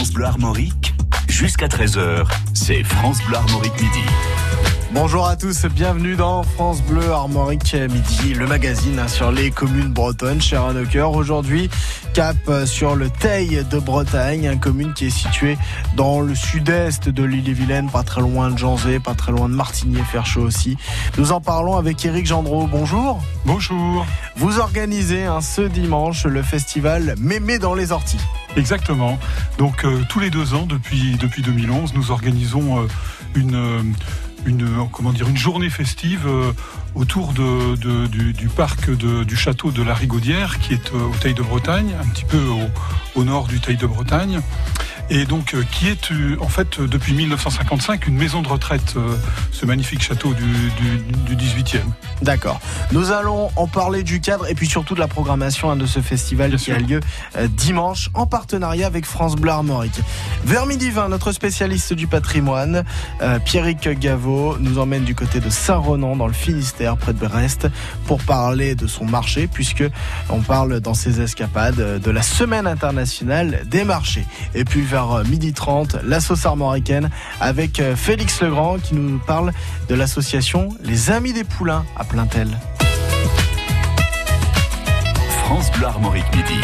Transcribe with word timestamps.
France 0.00 0.14
Bleu 0.14 0.24
Armorique, 0.24 0.94
jusqu'à 1.28 1.66
13h, 1.66 2.26
c'est 2.54 2.82
France 2.84 3.18
Bleu 3.26 3.36
Armorique 3.36 3.74
Midi. 3.82 4.00
Bonjour 4.92 5.28
à 5.28 5.36
tous, 5.36 5.66
bienvenue 5.66 6.16
dans 6.16 6.42
France 6.42 6.82
Bleu 6.82 7.12
Armorique 7.12 7.74
Midi, 7.74 8.34
le 8.34 8.48
magazine 8.48 9.00
sur 9.06 9.30
les 9.30 9.52
communes 9.52 9.92
bretonnes, 9.92 10.40
cher 10.40 10.64
cœur. 10.90 11.12
Aujourd'hui, 11.12 11.70
cap 12.12 12.36
sur 12.66 12.96
le 12.96 13.08
Teil 13.08 13.64
de 13.70 13.78
Bretagne, 13.78 14.50
une 14.52 14.58
commune 14.58 14.92
qui 14.92 15.06
est 15.06 15.10
située 15.10 15.56
dans 15.94 16.20
le 16.20 16.34
sud-est 16.34 17.08
de 17.08 17.22
l'île-et-Vilaine, 17.22 17.88
pas 17.88 18.02
très 18.02 18.20
loin 18.20 18.50
de 18.50 18.58
Janzé, 18.58 18.98
pas 18.98 19.14
très 19.14 19.30
loin 19.30 19.48
de 19.48 19.54
Martigny, 19.54 20.00
Ferchaud 20.10 20.42
aussi. 20.42 20.76
Nous 21.18 21.30
en 21.30 21.40
parlons 21.40 21.76
avec 21.76 22.04
Eric 22.04 22.26
Gendreau. 22.26 22.66
Bonjour. 22.66 23.22
Bonjour. 23.44 24.04
Vous 24.36 24.58
organisez 24.58 25.24
hein, 25.24 25.40
ce 25.40 25.62
dimanche 25.62 26.24
le 26.24 26.42
festival 26.42 27.14
Mémé 27.16 27.60
dans 27.60 27.74
les 27.74 27.92
orties. 27.92 28.20
Exactement. 28.56 29.18
Donc 29.56 29.84
euh, 29.84 30.02
tous 30.08 30.18
les 30.18 30.30
deux 30.30 30.54
ans, 30.54 30.66
depuis, 30.66 31.16
depuis 31.20 31.42
2011, 31.42 31.94
nous 31.94 32.10
organisons 32.10 32.80
euh, 32.82 32.86
une... 33.36 33.54
Euh, 33.54 33.82
une, 34.46 34.88
comment 34.92 35.12
dire, 35.12 35.28
une 35.28 35.36
journée 35.36 35.70
festive 35.70 36.26
euh, 36.26 36.52
autour 36.94 37.32
du, 37.32 38.48
parc 38.48 38.90
du 38.90 39.36
château 39.36 39.70
de 39.70 39.82
la 39.82 39.94
Rigaudière, 39.94 40.58
qui 40.58 40.74
est 40.74 40.92
euh, 40.94 41.06
au 41.06 41.14
Teil 41.20 41.34
de 41.34 41.42
Bretagne, 41.42 41.94
un 42.00 42.06
petit 42.08 42.24
peu 42.24 42.38
au, 42.38 43.20
au 43.20 43.24
nord 43.24 43.46
du 43.46 43.60
Teil 43.60 43.76
de 43.76 43.86
Bretagne 43.86 44.40
et 45.10 45.24
donc 45.24 45.54
euh, 45.54 45.64
qui 45.70 45.88
est 45.88 46.12
euh, 46.12 46.36
en 46.40 46.48
fait 46.48 46.78
euh, 46.78 46.86
depuis 46.86 47.12
1955 47.12 48.06
une 48.06 48.16
maison 48.16 48.42
de 48.42 48.48
retraite, 48.48 48.94
ce 49.50 49.66
magnifique 49.66 50.02
château 50.02 50.32
du, 50.34 50.70
du, 51.26 51.36
18e. 51.36 51.78
D'accord. 52.22 52.60
Nous 52.92 53.10
allons 53.10 53.50
en 53.56 53.66
parler 53.66 54.02
du 54.02 54.20
cadre 54.20 54.48
et 54.48 54.54
puis 54.54 54.66
surtout 54.66 54.94
de 54.94 55.00
la 55.00 55.08
programmation 55.08 55.70
hein, 55.70 55.76
de 55.76 55.86
ce 55.86 56.00
festival 56.00 56.56
qui 56.56 56.70
a 56.70 56.78
lieu 56.78 57.00
dimanche 57.50 58.10
en 58.14 58.26
partenariat 58.26 58.86
avec 58.86 59.04
France 59.04 59.36
Bleu 59.36 59.50
Armorique. 59.50 60.00
Vers 60.44 60.66
midi 60.66 60.90
20, 60.90 61.08
notre 61.08 61.32
spécialiste 61.32 61.92
du 61.94 62.06
patrimoine, 62.06 62.84
Pierrick 63.44 63.88
Gaveau, 63.98 64.56
nous 64.58 64.78
emmène 64.78 65.04
du 65.04 65.14
côté 65.14 65.40
de 65.40 65.50
Saint-Ronan 65.50 66.16
dans 66.16 66.26
le 66.26 66.32
Finistère 66.32 66.96
près 66.96 67.12
de 67.12 67.18
Brest 67.18 67.68
pour 68.06 68.20
parler 68.22 68.74
de 68.74 68.86
son 68.86 69.06
marché 69.06 69.46
puisque 69.46 69.84
on 70.28 70.40
parle 70.40 70.80
dans 70.80 70.94
ses 70.94 71.20
escapades 71.20 72.00
de 72.00 72.10
la 72.10 72.22
semaine 72.22 72.66
internationale 72.66 73.62
des 73.66 73.84
marchés. 73.84 74.26
Et 74.54 74.64
puis 74.64 74.82
vers 74.82 74.99
h 75.00 75.52
30 75.54 75.96
la 76.04 76.20
sauce 76.20 76.46
armoricaine 76.46 77.10
avec 77.40 77.80
euh, 77.80 77.96
Félix 77.96 78.40
Legrand 78.42 78.78
qui 78.78 78.94
nous 78.94 79.18
parle 79.18 79.52
de 79.88 79.94
l'association 79.94 80.68
Les 80.82 81.10
Amis 81.10 81.32
des 81.32 81.44
Poulains 81.44 81.84
à 81.96 82.04
Plaintel. 82.04 82.48
France 85.44 85.70
Bleu 85.72 85.86
Armorique 85.86 86.26
Midi. 86.34 86.60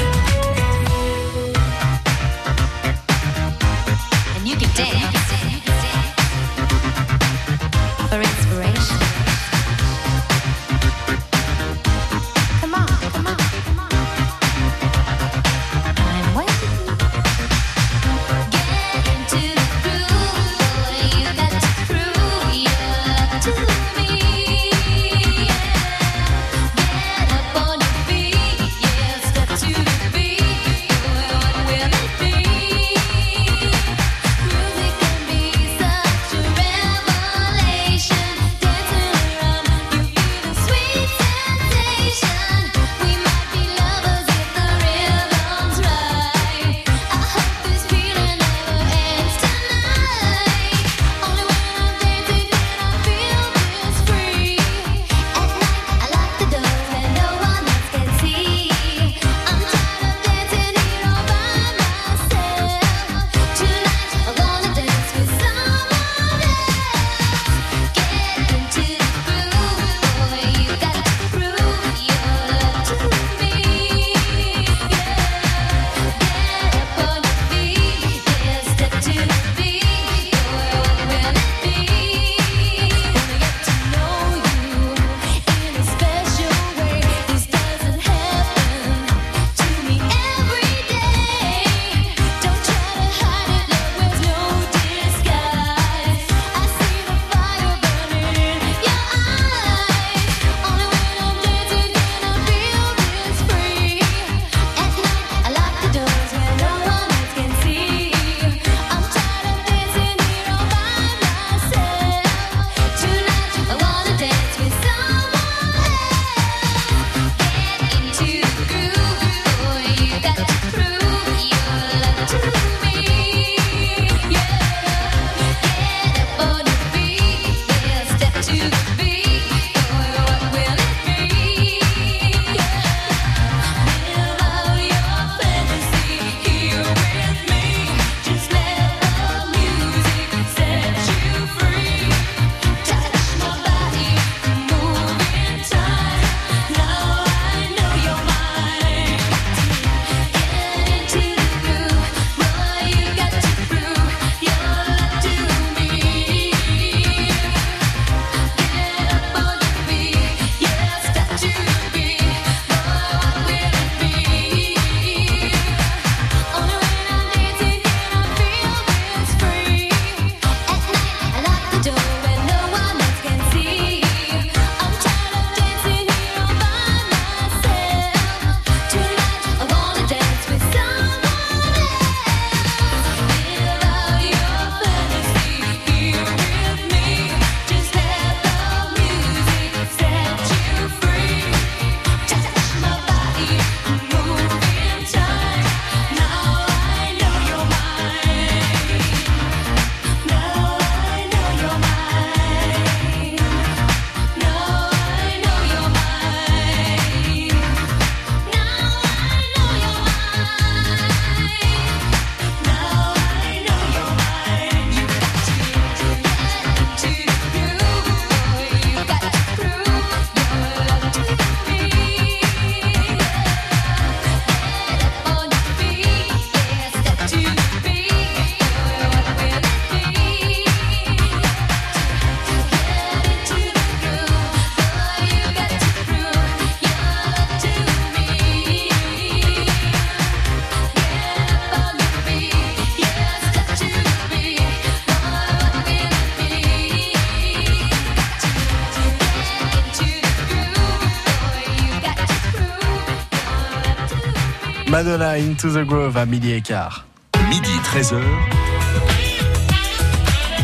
Madonna 255.07 255.37
Into 255.39 255.71
the 255.71 255.87
Grove 255.87 256.17
à 256.17 256.27
midi 256.27 256.51
et 256.51 256.61
quart. 256.61 257.07
Midi 257.49 257.71
13h. 257.85 258.21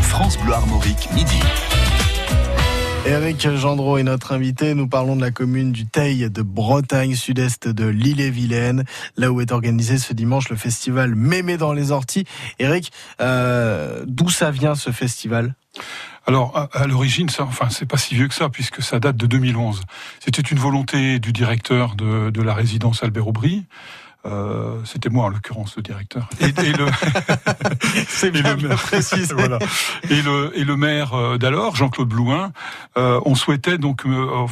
France 0.01 0.37
Bleu 0.39 0.51
Armorique, 0.51 1.07
midi. 1.13 1.39
Et 3.05 3.13
avec 3.13 3.39
Gendreau 3.39 3.97
et 3.97 4.03
notre 4.03 4.33
invité, 4.33 4.73
nous 4.73 4.89
parlons 4.89 5.15
de 5.15 5.21
la 5.21 5.31
commune 5.31 5.71
du 5.71 5.85
Teil 5.85 6.29
de 6.29 6.41
Bretagne, 6.41 7.15
sud-est 7.15 7.69
de 7.69 7.85
l'île-et-Vilaine, 7.85 8.83
là 9.15 9.31
où 9.31 9.39
est 9.39 9.53
organisé 9.53 9.97
ce 9.97 10.11
dimanche 10.11 10.49
le 10.49 10.57
festival 10.57 11.15
Mémé 11.15 11.55
dans 11.55 11.71
les 11.71 11.91
orties. 11.91 12.25
Eric, 12.59 12.91
euh, 13.21 14.03
d'où 14.05 14.29
ça 14.29 14.51
vient 14.51 14.75
ce 14.75 14.91
festival? 14.91 15.55
Alors, 16.27 16.69
à, 16.73 16.85
l'origine, 16.85 17.29
ça, 17.29 17.43
enfin, 17.43 17.69
c'est 17.69 17.85
pas 17.85 17.97
si 17.97 18.15
vieux 18.15 18.27
que 18.27 18.35
ça, 18.35 18.49
puisque 18.49 18.81
ça 18.81 18.99
date 18.99 19.15
de 19.15 19.25
2011. 19.25 19.81
C'était 20.19 20.41
une 20.41 20.59
volonté 20.59 21.19
du 21.19 21.31
directeur 21.31 21.95
de, 21.95 22.29
de 22.29 22.41
la 22.41 22.53
résidence 22.53 23.03
Albert 23.03 23.27
Aubry, 23.29 23.65
euh, 24.25 24.77
c'était 24.85 25.09
moi 25.09 25.25
en 25.25 25.29
l'occurrence 25.29 25.75
le 25.75 25.83
directeur. 25.83 26.29
Et, 26.39 26.45
le 26.45 26.85
c'est 28.07 28.31
bien, 28.31 28.55
le, 28.55 28.69
précisé. 28.69 29.33
voilà. 29.37 29.59
Et 30.09 30.21
le 30.21 30.51
et 30.55 30.63
le 30.63 30.77
maire 30.77 31.13
euh, 31.13 31.37
d'alors, 31.37 31.75
Jean-Claude 31.75 32.07
Blouin, 32.07 32.53
euh, 32.97 33.19
on 33.25 33.35
souhaitait 33.35 33.77
donc 33.77 34.05
euh, 34.05 34.45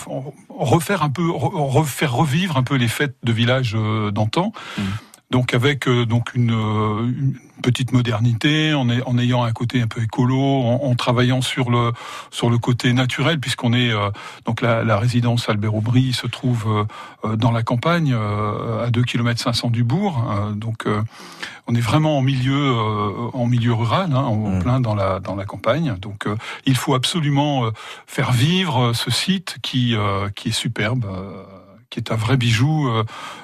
refaire 0.50 1.03
un 1.03 1.09
peu, 1.09 1.29
refaire 1.29 2.13
revivre 2.13 2.57
un 2.57 2.63
peu 2.63 2.75
les 2.75 2.89
fêtes 2.89 3.15
de 3.23 3.31
village 3.31 3.77
d'antan. 4.12 4.51
Mmh. 4.77 4.81
Donc 5.31 5.53
avec 5.53 5.87
donc 5.87 6.35
une, 6.35 6.51
une, 6.51 7.35
petite 7.61 7.93
modernité, 7.93 8.73
en, 8.73 8.89
en, 8.89 9.17
ayant 9.17 9.43
un 9.43 9.51
côté 9.51 9.81
un 9.81 9.87
peu 9.87 10.01
écolo, 10.01 10.37
en, 10.39 10.93
travaillant 10.95 11.41
sur 11.41 11.69
le 11.69 11.91
sur 12.31 12.49
le 12.49 12.57
côté 12.57 12.91
naturel, 12.91 13.39
puisqu'on 13.39 13.73
est 13.73 13.91
euh, 13.91 14.09
donc 14.45 14.61
la, 14.61 14.83
la, 14.83 14.97
résidence 14.97 15.47
Albert 15.47 15.75
Aubry 15.75 16.11
se 16.11 16.27
trouve 16.27 16.65
euh, 16.67 16.83
euh, 17.25 17.35
dans 17.35 17.51
la 17.51 17.63
campagne, 17.63 18.13
à 18.13 18.89
2 18.89 19.03
km 19.03 19.39
500 19.39 19.69
du 19.69 19.83
bourg. 19.83 20.23
donc 20.55 20.85
on 21.67 21.75
est 21.75 21.81
vraiment 21.81 22.17
en 22.17 22.21
milieu 22.21 22.73
en 23.33 23.45
milieu 23.45 23.73
rural, 23.73 24.11
hein, 24.13 24.23
en 24.23 24.35
mmh. 24.35 24.59
plein 24.59 24.79
dans 24.79 24.95
la 24.95 25.19
dans 25.19 25.35
la 25.35 25.45
campagne. 25.45 25.95
Donc 26.01 26.27
il 26.65 26.75
faut 26.75 26.95
absolument 26.95 27.69
faire 28.07 28.31
vivre 28.31 28.93
ce 28.93 29.11
site 29.11 29.57
qui 29.61 29.95
qui 30.35 30.49
est 30.49 30.53
superbe, 30.53 31.05
qui 31.91 31.99
est 31.99 32.11
un 32.11 32.15
vrai 32.15 32.38
bijou, 32.38 32.89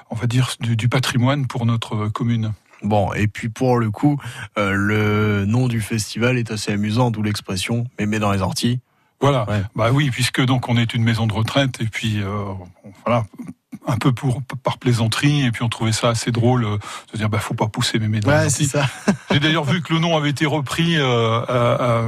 on 0.10 0.16
va 0.16 0.26
dire 0.26 0.56
du, 0.60 0.76
du 0.76 0.90
patrimoine 0.90 1.46
pour 1.46 1.68
notre 1.68 2.08
commune. 2.08 2.54
Bon, 2.84 3.12
et 3.14 3.28
puis 3.28 3.50
pour 3.50 3.80
le 3.80 3.90
coup, 3.90 4.20
euh, 4.58 4.72
le 4.74 5.46
nom 5.46 5.68
du 5.68 5.82
festival 5.82 6.38
est 6.38 6.52
assez 6.52 6.72
amusant, 6.72 7.12
d'où 7.12 7.24
l'expression 7.24 7.86
mémé 8.00 8.20
dans 8.20 8.32
les 8.32 8.42
orties. 8.42 8.80
Voilà. 9.20 9.48
Bah 9.76 9.90
oui, 9.92 10.12
puisque 10.12 10.42
donc 10.46 10.70
on 10.70 10.78
est 10.78 10.94
une 10.94 11.04
maison 11.04 11.26
de 11.26 11.34
retraite 11.34 11.82
et 11.82 11.86
puis 11.86 12.22
euh, 12.22 12.54
voilà, 13.04 13.26
un 13.88 13.98
peu 13.98 14.12
pour 14.12 14.44
par 14.64 14.78
plaisanterie 14.78 15.44
et 15.44 15.52
puis 15.52 15.64
on 15.64 15.70
trouvait 15.70 15.92
ça 15.92 16.10
assez 16.10 16.32
drôle 16.32 16.66
euh, 16.66 16.78
de 17.12 17.18
dire 17.18 17.28
bah 17.28 17.40
faut 17.40 17.56
pas 17.56 17.68
pousser 17.68 17.98
mémé 17.98 18.20
dans 18.20 18.30
les 18.30 18.46
orties. 18.46 18.72
J'ai 19.32 19.40
d'ailleurs 19.40 19.64
vu 19.64 19.82
que 19.82 19.92
le 19.92 20.00
nom 20.00 20.16
avait 20.16 20.30
été 20.30 20.46
repris 20.46 20.98
euh, 20.98 22.02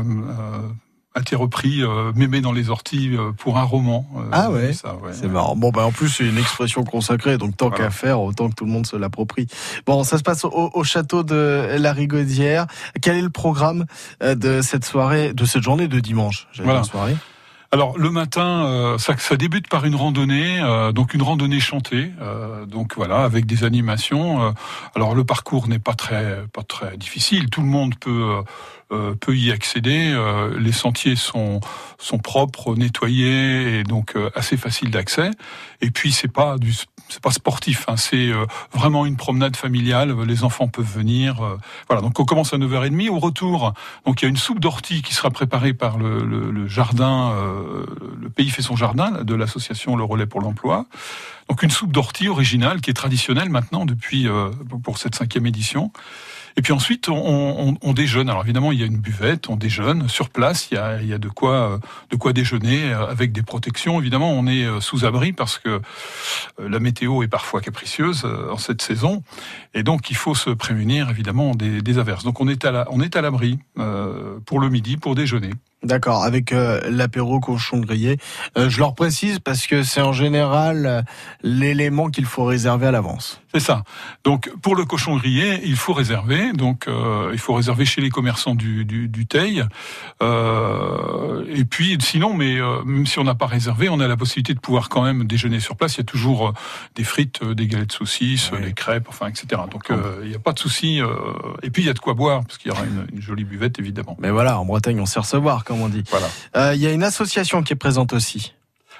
a 1.20 1.22
été 1.22 1.36
repris 1.36 1.84
euh, 1.84 2.12
Mémé 2.16 2.42
dans 2.42 2.52
les 2.52 2.70
orties 2.70 3.16
euh, 3.16 3.32
pour 3.32 3.58
un 3.58 3.64
roman. 3.64 4.08
Euh, 4.16 4.22
ah 4.32 4.50
ouais, 4.50 4.72
c'est 5.12 5.28
marrant. 5.28 5.56
Bon 5.56 5.70
bah 5.70 5.86
en 5.86 5.92
plus 5.92 6.10
c'est 6.10 6.26
une 6.26 6.38
expression 6.38 6.84
consacrée, 6.84 7.38
donc 7.38 7.56
tant 7.56 7.70
qu'à 7.70 7.90
faire, 7.90 8.22
autant 8.22 8.50
que 8.50 8.56
tout 8.56 8.66
le 8.66 8.72
monde 8.72 8.88
se 8.88 8.96
l'approprie. 8.96 9.48
Bon, 9.86 10.04
ça 10.04 10.18
se 10.18 10.24
passe 10.24 10.46
au, 10.46 10.84
château 10.84 11.24
de 11.24 11.76
la 11.78 11.94
Rigaudière. 11.94 12.66
Quel 13.02 13.18
est 13.18 13.22
le 13.22 13.30
programme 13.30 13.86
de 14.22 14.62
cette 14.62 14.86
soirée, 14.86 15.34
de 15.34 15.46
cette 15.46 15.62
journée 15.62 15.88
de 15.88 16.00
dimanche 16.00 16.48
voilà. 16.64 16.84
soirée? 16.84 17.16
Alors 17.72 18.00
le 18.00 18.10
matin, 18.10 18.96
ça, 18.98 19.16
ça, 19.18 19.36
débute 19.36 19.68
par 19.68 19.86
une 19.86 19.96
randonnée, 19.96 20.60
donc 20.96 21.14
une 21.14 21.22
randonnée 21.22 21.60
chantée, 21.60 22.12
donc 22.68 22.96
voilà, 22.96 23.24
avec 23.24 23.46
des 23.46 23.64
animations. 23.64 24.56
alors 24.96 25.14
le 25.14 25.24
parcours 25.24 25.68
n'est 25.68 25.80
pas 25.80 25.94
très 25.94 26.44
pas 26.52 26.64
très 26.64 26.98
difficile, 26.98 27.50
tout 27.50 27.62
le 27.62 27.68
monde 27.68 27.94
peut 28.00 28.42
euh, 28.92 29.14
peut 29.14 29.38
y 29.38 29.52
accéder. 29.52 30.12
Euh, 30.12 30.60
les 30.60 30.72
sentiers 30.72 31.16
sont 31.16 31.60
sont 32.00 32.18
propres, 32.18 32.76
nettoyés 32.76 33.80
et 33.80 33.84
donc 33.84 34.16
euh, 34.16 34.32
assez 34.34 34.58
faciles 34.58 34.90
d'accès. 34.90 35.30
Et 35.82 35.92
puis 35.92 36.12
c'est 36.12 36.28
pas 36.28 36.58
du 36.58 36.74
c'est 37.08 37.22
pas 37.22 37.32
sportif, 37.32 37.86
hein, 37.88 37.98
c'est 37.98 38.30
vraiment 38.72 39.06
une 39.08 39.16
promenade 39.16 39.56
familiale. 39.56 40.16
Les 40.28 40.44
enfants 40.44 40.68
peuvent 40.68 40.86
venir. 40.86 41.42
voilà, 41.88 42.04
donc 42.04 42.20
on 42.20 42.26
commence 42.26 42.54
à 42.54 42.58
9h30. 42.58 43.10
Au 43.10 43.18
retour, 43.18 43.74
donc 44.06 44.22
il 44.22 44.26
y 44.26 44.28
a 44.28 44.30
une 44.30 44.38
soupe 44.38 44.60
d'ortie 44.60 45.02
qui 45.02 45.16
sera 45.16 45.32
préparée 45.32 45.74
par 45.74 45.98
le, 45.98 46.24
le, 46.24 46.52
le 46.52 46.68
jardin, 46.68 47.34
le 48.22 48.30
pays 48.30 48.52
fait 48.52 48.62
son 48.62 48.76
jardin 48.76 49.24
de 49.24 49.34
l'association 49.34 49.96
Le 49.96 50.04
Relais 50.04 50.28
pour 50.28 50.40
l'emploi. 50.40 50.86
Donc 51.50 51.64
une 51.64 51.72
soupe 51.72 51.92
d'ortie 51.92 52.28
originale 52.28 52.80
qui 52.80 52.92
est 52.92 52.94
traditionnelle 52.94 53.50
maintenant 53.50 53.86
depuis 53.86 54.28
pour 54.84 55.00
cette 55.00 55.16
cinquième 55.16 55.48
édition. 55.48 55.92
Et 56.58 56.62
puis 56.62 56.74
ensuite, 56.74 57.10
on, 57.10 57.94
déjeune. 57.94 58.30
Alors 58.30 58.44
évidemment, 58.44 58.72
il 58.72 58.80
y 58.80 58.84
a 58.84 58.86
une 58.86 58.98
buvette, 59.00 59.50
on 59.50 59.56
déjeune 59.56 60.08
sur 60.08 60.30
place. 60.30 60.70
Il 60.72 60.76
y 60.76 60.78
a, 60.78 61.02
il 61.02 61.08
y 61.08 61.14
a 61.14 61.18
de 61.18 61.30
quoi, 61.30 61.80
de 62.12 62.16
quoi 62.16 62.34
déjeuner 62.34 62.92
euh, 62.92 63.08
avec 63.08 63.32
des 63.32 63.42
protections. 63.42 64.00
Évidemment, 64.00 64.32
on 64.32 64.48
est 64.48 64.66
euh, 64.66 64.80
sous 64.80 65.06
abri 65.06 65.34
parce 65.34 65.58
que 65.58 65.70
euh, 65.70 66.70
la 66.70 66.80
météo 66.80 67.24
est 67.24 67.28
parfois 67.28 67.62
capricieuse 67.62 68.26
en 68.26 68.58
cette 68.58 68.82
saison, 68.82 69.24
et 69.74 69.84
donc 69.84 70.10
il 70.10 70.16
faut 70.16 70.36
se 70.36 70.50
prémunir 70.50 71.10
évidemment 71.10 71.56
des, 71.56 71.98
averses. 71.98 72.24
Donc 72.24 72.40
on 72.40 72.48
est 72.48 72.66
à 72.66 72.72
la, 72.72 72.88
on 72.92 73.02
est 73.02 73.16
à 73.16 73.22
l'abri 73.22 73.60
pour 74.46 74.60
le 74.60 74.70
midi 74.70 74.98
pour 74.98 75.16
déjeuner. 75.16 75.52
D'accord, 75.84 76.24
avec 76.24 76.52
l'apéro 76.52 77.40
cochon 77.40 77.80
grillé. 77.80 78.18
je 78.58 78.80
leur 78.80 78.96
précise 78.96 79.40
parce 79.40 79.66
que 79.66 79.84
c'est 79.84 80.02
en 80.02 80.12
général 80.12 81.06
l'élément 81.42 82.10
qu'il 82.10 82.26
faut 82.26 82.44
réserver 82.44 82.88
à 82.88 82.92
l'avance. 82.92 83.42
C'est 83.52 83.60
ça. 83.60 83.84
Donc 84.24 84.52
pour 84.62 84.76
le 84.76 84.86
cochon 84.86 85.18
grillé, 85.18 85.62
il 85.64 85.76
faut 85.76 85.94
réserver. 85.94 86.54
Donc 86.54 86.88
euh, 86.88 87.32
il 87.34 87.40
faut 87.40 87.56
réserver 87.56 87.84
chez 87.86 88.00
les 88.00 88.12
commerçants 88.12 88.54
du, 88.54 88.86
du, 88.86 89.08
du 89.08 89.26
Teil. 89.26 89.66
Euh, 90.22 91.46
et 91.50 91.66
puis 91.66 91.98
sinon, 92.00 92.36
mais 92.36 92.60
euh, 92.60 92.84
même 92.84 93.08
si 93.08 93.18
on 93.18 93.24
n'a 93.24 93.34
pas 93.34 93.48
réservé, 93.48 93.90
on 93.90 94.00
a 94.00 94.08
la 94.08 94.18
possibilité 94.18 94.54
de 94.54 94.60
pouvoir 94.60 94.90
quand 94.90 95.02
même 95.02 95.26
déjeuner 95.26 95.60
sur 95.60 95.76
place. 95.76 95.96
Il 95.96 96.00
y 96.00 96.02
a 96.02 96.04
toujours 96.04 96.50
euh, 96.50 96.54
des 96.96 97.04
frites, 97.04 97.44
des 97.44 97.66
galettes 97.66 97.90
de 97.90 97.94
saucisses, 97.94 98.52
des 98.52 98.74
crêpes, 98.74 99.08
enfin 99.10 99.28
etc. 99.28 99.62
Donc 99.72 99.92
il 100.22 100.30
n'y 100.30 100.36
a 100.36 100.40
pas 100.40 100.54
de 100.54 100.60
souci. 100.60 101.02
et 101.64 101.70
puis 101.72 101.82
il 101.82 101.86
y 101.88 101.90
a 101.90 101.94
de 101.94 102.00
quoi 102.00 102.14
boire 102.14 102.44
parce 102.46 102.60
qu'il 102.60 102.72
y 102.72 102.72
aura 102.72 102.84
une, 102.84 103.08
une, 103.14 103.22
jolie 103.22 103.46
buvette 103.46 103.80
évidemment. 103.80 104.16
Mais 104.20 104.30
voilà, 104.30 104.60
en 104.60 104.66
Bretagne, 104.66 105.00
on 105.00 105.06
sait 105.08 105.20
recevoir, 105.20 105.64
comme 105.70 105.82
on 105.82 105.88
dit. 105.90 106.04
Voilà. 106.10 106.74
Il 106.76 106.82
y 106.82 106.88
a 106.88 106.92
une 106.92 107.04
association 107.04 107.64
qui 107.64 107.74
est 107.74 107.78
présente 107.78 108.12
aussi. 108.12 108.54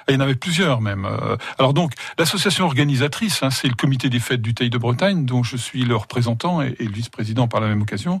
Il 0.08 0.14
y 0.14 0.16
en 0.16 0.20
avait 0.20 0.34
plusieurs 0.34 0.80
même. 0.80 1.04
Euh, 1.04 1.36
alors 1.58 1.74
donc, 1.74 1.92
l'association 2.18 2.64
organisatrice, 2.64 3.42
hein, 3.42 3.50
c'est 3.50 3.68
le 3.68 3.74
comité 3.74 4.08
des 4.08 4.20
fêtes 4.20 4.42
du 4.42 4.54
Teil 4.54 4.70
de 4.70 4.78
Bretagne, 4.78 5.24
dont 5.24 5.42
je 5.42 5.56
suis 5.56 5.84
le 5.84 5.96
représentant 5.96 6.62
et, 6.62 6.76
le 6.78 6.92
vice-président 6.92 7.48
par 7.48 7.60
la 7.60 7.68
même 7.68 7.82
occasion. 7.82 8.20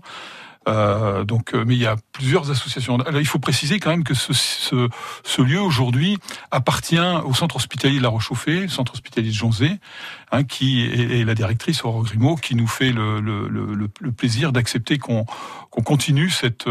Euh, 0.68 1.24
donc, 1.24 1.54
euh, 1.54 1.64
mais 1.66 1.74
il 1.74 1.80
y 1.80 1.86
a 1.86 1.96
plusieurs 2.12 2.50
associations. 2.50 2.96
Alors, 3.00 3.20
il 3.20 3.26
faut 3.26 3.38
préciser 3.38 3.80
quand 3.80 3.90
même 3.90 4.04
que 4.04 4.14
ce, 4.14 4.32
ce, 4.32 4.88
ce 5.24 5.42
lieu 5.42 5.60
aujourd'hui 5.60 6.18
appartient 6.50 6.98
au 7.24 7.32
centre 7.32 7.56
hospitalier 7.56 7.98
de 7.98 8.02
La 8.02 8.10
Rochauffée, 8.10 8.60
le 8.60 8.68
centre 8.68 8.92
hospitalier 8.92 9.30
de 9.30 9.34
Jonzé, 9.34 9.78
hein, 10.32 10.44
qui 10.44 10.84
est, 10.84 11.24
la 11.24 11.34
directrice 11.34 11.84
Aurore 11.84 12.04
Grimaud, 12.04 12.36
qui 12.36 12.54
nous 12.54 12.66
fait 12.66 12.92
le, 12.92 13.20
le, 13.20 13.48
le, 13.48 13.74
le 14.00 14.12
plaisir 14.12 14.52
d'accepter 14.52 14.98
qu'on 14.98 15.24
qu'on 15.70 15.82
continue 15.82 16.30
cette 16.30 16.66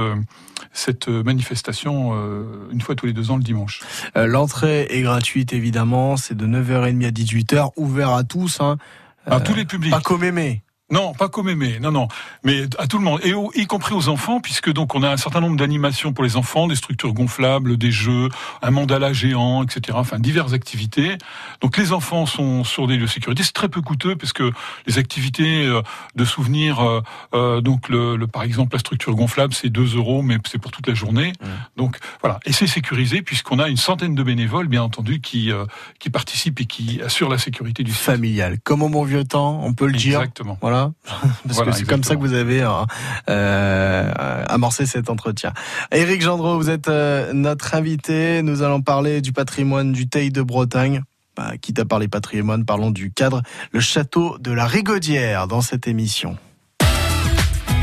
cette 0.72 1.08
manifestation 1.08 2.12
euh, 2.14 2.70
une 2.72 2.82
fois 2.82 2.96
tous 2.96 3.06
les 3.06 3.14
deux 3.14 3.32
ans 3.32 3.38
le 3.38 3.44
dimanche. 3.44 3.82
Euh, 4.16 4.28
l'entrée 4.28 4.88
est 4.90 5.02
gratuite 5.02 5.54
évidemment, 5.54 6.18
c'est 6.18 6.36
de 6.36 6.46
9h30 6.46 7.06
à 7.06 7.12
18h, 7.12 7.72
ouvert 7.76 8.12
à 8.12 8.24
tous. 8.24 8.62
Hein. 8.62 8.78
À 9.26 9.40
tous 9.40 9.54
les 9.54 9.66
publics. 9.66 9.92
Pas 9.92 10.02
comme 10.02 10.24
aimé. 10.24 10.64
Non, 10.92 11.14
pas 11.14 11.30
comme 11.30 11.50
aimé, 11.50 11.78
non, 11.80 11.92
non, 11.92 12.08
mais 12.44 12.64
à 12.80 12.88
tout 12.88 12.98
le 12.98 13.04
monde, 13.04 13.20
et 13.24 13.34
y 13.60 13.68
compris 13.68 13.94
aux 13.94 14.10
enfants, 14.10 14.40
puisque 14.40 14.74
donc 14.74 14.96
on 14.96 15.04
a 15.04 15.12
un 15.12 15.18
certain 15.18 15.40
nombre 15.40 15.56
d'animations 15.56 16.14
pour 16.14 16.24
les 16.24 16.36
enfants, 16.36 16.68
des 16.68 16.76
structures 16.76 17.14
gonflables, 17.14 17.78
des 17.78 17.92
jeux, 17.92 18.30
un 18.64 18.72
mandala 18.72 19.14
géant, 19.14 19.64
etc. 19.64 19.96
Enfin, 20.00 20.18
diverses 20.18 20.54
activités. 20.54 21.18
Donc 21.62 21.78
les 21.78 21.94
enfants 21.94 22.26
sont 22.26 22.64
sur 22.64 22.88
des 22.88 22.98
lieux 22.98 23.06
de 23.06 23.12
sécurité. 23.12 23.44
C'est 23.44 23.54
très 23.54 23.70
peu 23.70 23.82
coûteux, 23.82 24.16
parce 24.16 24.34
que 24.34 24.52
les 24.88 24.98
activités 24.98 25.64
euh, 25.66 25.84
de 26.16 26.26
souvenirs, 26.26 26.80
euh, 26.80 27.02
euh, 27.36 27.62
donc 27.62 27.88
le, 27.90 28.18
par 28.26 28.42
exemple 28.42 28.74
la 28.74 28.80
structure 28.80 29.14
gonflable, 29.14 29.54
c'est 29.54 29.70
2 29.70 29.96
euros, 29.96 30.24
mais 30.24 30.38
c'est 30.48 30.58
pour 30.58 30.72
toute 30.72 30.88
la 30.88 30.96
journée. 30.96 31.34
Donc 31.78 31.98
voilà, 32.22 32.40
et 32.46 32.52
c'est 32.52 32.68
sécurisé 32.68 33.22
puisqu'on 33.22 33.60
a 33.60 33.70
une 33.70 33.78
centaine 33.78 34.16
de 34.16 34.24
bénévoles, 34.24 34.68
bien 34.68 34.82
entendu, 34.82 35.22
qui 35.22 35.52
qui 36.00 36.10
participent 36.10 36.60
et 36.62 36.66
qui 36.66 37.02
assurent 37.02 37.30
la 37.30 37.38
sécurité 37.38 37.84
du 37.84 37.92
familial, 37.92 38.58
comme 38.64 38.82
au 38.82 38.90
bon 38.90 39.04
vieux 39.04 39.24
temps, 39.24 39.62
on 39.64 39.74
peut 39.74 39.86
le 39.86 39.94
dire. 39.94 40.20
Exactement. 40.20 40.58
Voilà. 40.62 40.79
Parce 41.48 41.62
que 41.62 41.72
c'est 41.72 41.86
comme 41.86 42.04
ça 42.04 42.16
que 42.16 42.22
vous 42.22 42.34
avez 42.34 42.62
euh, 42.62 42.84
euh, 43.30 44.44
amorcé 44.48 44.86
cet 44.86 45.10
entretien. 45.10 45.54
Éric 45.92 46.22
Gendreau, 46.22 46.58
vous 46.58 46.70
êtes 46.70 46.88
euh, 46.88 47.34
notre 47.34 47.76
invité. 47.76 48.42
Nous 48.42 48.62
allons 48.62 48.82
parler 48.82 49.22
du 49.22 49.34
patrimoine 49.34 49.92
du 49.92 50.08
Teil 50.08 50.32
de 50.32 50.42
Bretagne. 50.42 51.04
Bah, 51.36 51.54
quitte 51.62 51.80
à 51.80 51.86
parler 51.86 52.08
patrimoine, 52.08 52.66
parlons 52.66 52.92
du 52.92 53.12
cadre, 53.12 53.42
le 53.72 53.80
château 53.80 54.38
de 54.40 54.52
la 54.52 54.66
Rigaudière 54.66 55.48
dans 55.48 55.62
cette 55.62 55.88
émission. 55.88 56.38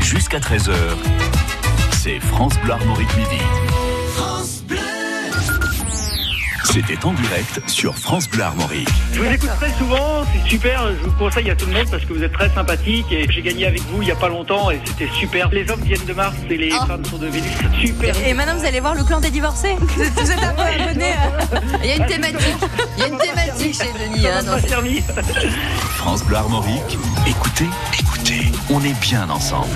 Jusqu'à 0.01 0.39
13h, 0.39 0.73
c'est 1.91 2.19
France 2.19 2.53
Bleu 2.63 2.73
Armorique 2.73 3.15
Midi. 3.17 3.41
C'était 6.71 7.03
en 7.05 7.13
direct 7.13 7.61
sur 7.67 7.95
France 7.97 8.29
Bleu 8.29 8.43
Armorique. 8.43 8.89
Je 9.13 9.21
vous 9.21 9.31
écoute 9.31 9.49
très 9.59 9.71
souvent, 9.73 10.23
c'est 10.33 10.49
super. 10.49 10.87
Je 10.89 11.05
vous 11.09 11.11
conseille 11.17 11.49
à 11.49 11.55
tout 11.55 11.65
le 11.65 11.71
monde 11.73 11.89
parce 11.89 12.03
que 12.05 12.13
vous 12.13 12.21
êtes 12.23 12.33
très 12.33 12.49
sympathique 12.49 13.05
et 13.11 13.25
j'ai 13.31 13.41
gagné 13.41 13.65
avec 13.65 13.81
vous 13.83 14.01
il 14.01 14.05
n'y 14.05 14.11
a 14.11 14.15
pas 14.15 14.27
longtemps 14.27 14.69
et 14.69 14.79
c'était 14.85 15.09
super. 15.13 15.49
Les 15.51 15.69
hommes 15.71 15.81
viennent 15.81 16.05
de 16.05 16.13
Mars 16.13 16.35
et 16.49 16.57
les 16.57 16.69
Oh. 16.79 16.85
femmes 16.85 17.05
sont 17.05 17.17
de 17.17 17.27
Vénus. 17.27 17.51
Super. 17.81 18.13
Et 18.27 18.33
maintenant, 18.33 18.55
vous 18.57 18.65
allez 18.65 18.79
voir 18.79 18.93
le 18.95 19.03
clan 19.03 19.19
des 19.19 19.29
divorcés. 19.31 19.75
Vous 19.79 20.01
êtes, 20.03 20.13
vous 20.19 20.31
êtes 20.31 20.43
un 20.43 20.53
peu 20.53 20.61
abonné. 20.61 21.05
euh. 21.11 21.59
Il 21.83 21.89
y 21.89 21.91
a 21.93 21.95
une 21.95 22.05
thématique. 22.05 22.39
Il 22.97 23.01
y 23.01 23.03
a 23.03 23.07
une 23.07 23.17
thématique 23.17 23.81
chez 23.81 23.93
Denis. 23.93 24.27
hein. 24.27 25.21
France 25.95 26.23
Bleu 26.25 26.35
Armorique. 26.37 26.97
Écoutez, 27.25 27.67
écoutez, 27.99 28.51
on 28.69 28.83
est 28.83 28.99
bien 28.99 29.27
ensemble. 29.29 29.67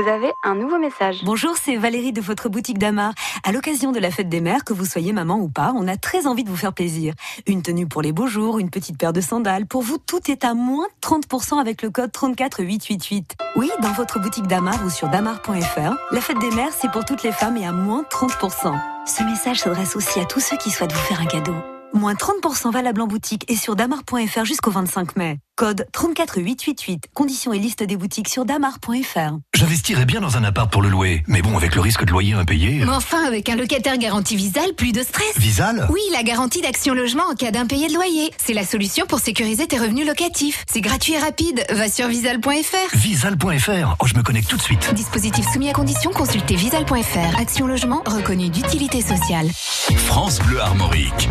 Vous 0.00 0.08
avez 0.08 0.32
un 0.44 0.54
nouveau 0.54 0.78
message. 0.78 1.20
Bonjour, 1.24 1.56
c'est 1.58 1.76
Valérie 1.76 2.12
de 2.12 2.22
votre 2.22 2.48
boutique 2.48 2.78
d'Amar. 2.78 3.12
À 3.44 3.52
l'occasion 3.52 3.92
de 3.92 3.98
la 3.98 4.10
fête 4.10 4.30
des 4.30 4.40
mères, 4.40 4.64
que 4.64 4.72
vous 4.72 4.86
soyez 4.86 5.12
maman 5.12 5.36
ou 5.36 5.48
pas, 5.50 5.74
on 5.76 5.86
a 5.86 5.98
très 5.98 6.26
envie 6.26 6.42
de 6.42 6.48
vous 6.48 6.56
faire 6.56 6.72
plaisir. 6.72 7.12
Une 7.46 7.60
tenue 7.60 7.86
pour 7.86 8.00
les 8.00 8.12
beaux 8.12 8.26
jours, 8.26 8.58
une 8.58 8.70
petite 8.70 8.96
paire 8.96 9.12
de 9.12 9.20
sandales. 9.20 9.66
Pour 9.66 9.82
vous, 9.82 9.98
tout 9.98 10.30
est 10.30 10.42
à 10.42 10.54
moins 10.54 10.86
30% 11.02 11.60
avec 11.60 11.82
le 11.82 11.90
code 11.90 12.12
34888. 12.12 13.36
Oui, 13.56 13.70
dans 13.82 13.92
votre 13.92 14.18
boutique 14.20 14.46
d'Amar 14.46 14.82
ou 14.86 14.88
sur 14.88 15.08
damar.fr. 15.08 15.94
La 16.12 16.20
fête 16.22 16.38
des 16.38 16.50
mères, 16.52 16.72
c'est 16.72 16.90
pour 16.90 17.04
toutes 17.04 17.22
les 17.22 17.32
femmes 17.32 17.58
et 17.58 17.66
à 17.66 17.72
moins 17.72 18.02
30%. 18.10 18.74
Ce 19.04 19.22
message 19.24 19.58
s'adresse 19.58 19.96
aussi 19.96 20.18
à 20.18 20.24
tous 20.24 20.40
ceux 20.40 20.56
qui 20.56 20.70
souhaitent 20.70 20.94
vous 20.94 20.98
faire 20.98 21.20
un 21.20 21.26
cadeau. 21.26 21.54
Moins 21.92 22.14
30% 22.14 22.72
valable 22.72 23.02
en 23.02 23.06
boutique 23.06 23.44
et 23.50 23.56
sur 23.56 23.76
damar.fr 23.76 24.44
jusqu'au 24.46 24.70
25 24.70 25.16
mai. 25.16 25.40
Code 25.60 25.84
34888. 25.92 27.08
Conditions 27.12 27.52
et 27.52 27.58
liste 27.58 27.82
des 27.82 27.98
boutiques 27.98 28.30
sur 28.30 28.46
damar.fr. 28.46 29.36
J'investirais 29.54 30.06
bien 30.06 30.22
dans 30.22 30.38
un 30.38 30.44
appart 30.44 30.72
pour 30.72 30.80
le 30.80 30.88
louer, 30.88 31.22
mais 31.26 31.42
bon, 31.42 31.54
avec 31.54 31.74
le 31.74 31.82
risque 31.82 32.06
de 32.06 32.10
loyer 32.10 32.32
impayé. 32.32 32.82
Mais 32.82 32.90
enfin, 32.90 33.26
avec 33.26 33.46
un 33.50 33.56
locataire 33.56 33.98
garanti 33.98 34.36
Visal, 34.36 34.72
plus 34.74 34.92
de 34.92 35.02
stress. 35.02 35.36
Visal 35.36 35.86
Oui, 35.90 36.00
la 36.14 36.22
garantie 36.22 36.62
d'action 36.62 36.94
logement 36.94 37.24
en 37.30 37.34
cas 37.34 37.50
d'impayé 37.50 37.88
de 37.88 37.92
loyer. 37.92 38.30
C'est 38.38 38.54
la 38.54 38.64
solution 38.64 39.04
pour 39.04 39.18
sécuriser 39.18 39.66
tes 39.66 39.76
revenus 39.76 40.06
locatifs. 40.06 40.64
C'est 40.66 40.80
gratuit 40.80 41.12
et 41.12 41.18
rapide. 41.18 41.62
Va 41.68 41.90
sur 41.90 42.08
visal.fr. 42.08 42.96
Visal.fr. 42.96 43.96
Oh, 44.00 44.06
je 44.06 44.14
me 44.14 44.22
connecte 44.22 44.48
tout 44.48 44.56
de 44.56 44.62
suite. 44.62 44.94
Dispositif 44.94 45.44
soumis 45.52 45.68
à 45.68 45.74
condition, 45.74 46.10
consultez 46.10 46.54
visal.fr. 46.54 47.38
Action 47.38 47.66
logement 47.66 48.02
reconnu 48.06 48.48
d'utilité 48.48 49.02
sociale. 49.02 49.50
France 49.52 50.38
Bleu 50.38 50.58
Armorique. 50.58 51.28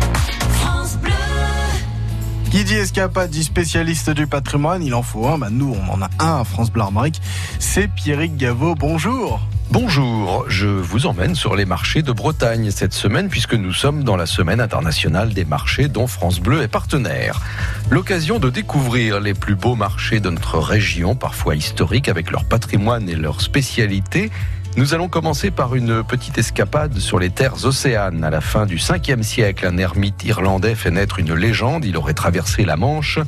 Qui 2.50 2.64
dit 2.64 2.74
escapade 2.74 3.30
dit 3.30 3.44
spécialiste 3.44 4.10
du 4.10 4.26
patrimoine, 4.26 4.82
il 4.82 4.92
en 4.94 5.02
faut 5.02 5.28
un. 5.28 5.38
Bah, 5.38 5.50
nous, 5.52 5.72
on 5.72 5.92
en 5.92 6.02
a 6.02 6.10
un 6.18 6.40
à 6.40 6.44
France 6.44 6.72
Bleu 6.72 6.82
Armorique. 6.82 7.20
C'est 7.60 7.86
Pierrick 7.86 8.36
Gaveau. 8.36 8.74
Bonjour. 8.74 9.40
Bonjour, 9.70 10.46
je 10.48 10.66
vous 10.66 11.06
emmène 11.06 11.36
sur 11.36 11.54
les 11.54 11.64
marchés 11.64 12.02
de 12.02 12.10
Bretagne 12.10 12.72
cette 12.72 12.92
semaine 12.92 13.28
puisque 13.28 13.54
nous 13.54 13.72
sommes 13.72 14.02
dans 14.02 14.16
la 14.16 14.26
semaine 14.26 14.60
internationale 14.60 15.32
des 15.32 15.44
marchés 15.44 15.86
dont 15.86 16.08
France 16.08 16.40
Bleu 16.40 16.62
est 16.62 16.68
partenaire. 16.68 17.40
L'occasion 17.88 18.40
de 18.40 18.50
découvrir 18.50 19.20
les 19.20 19.32
plus 19.32 19.54
beaux 19.54 19.76
marchés 19.76 20.18
de 20.18 20.28
notre 20.28 20.58
région, 20.58 21.14
parfois 21.14 21.54
historiques 21.54 22.08
avec 22.08 22.32
leur 22.32 22.44
patrimoine 22.44 23.08
et 23.08 23.14
leurs 23.14 23.42
spécialités. 23.42 24.32
Nous 24.76 24.94
allons 24.94 25.08
commencer 25.08 25.50
par 25.50 25.74
une 25.74 26.04
petite 26.04 26.38
escapade 26.38 26.96
sur 26.98 27.18
les 27.18 27.30
terres 27.30 27.64
océanes. 27.64 28.22
À 28.22 28.30
la 28.30 28.40
fin 28.40 28.66
du 28.66 28.76
5e 28.76 29.22
siècle, 29.24 29.66
un 29.66 29.76
ermite 29.78 30.22
irlandais 30.24 30.76
fait 30.76 30.92
naître 30.92 31.18
une 31.18 31.34
légende. 31.34 31.84
Il 31.84 31.96
aurait 31.96 32.14
traversé 32.14 32.64
la 32.64 32.76
Manche 32.76 33.18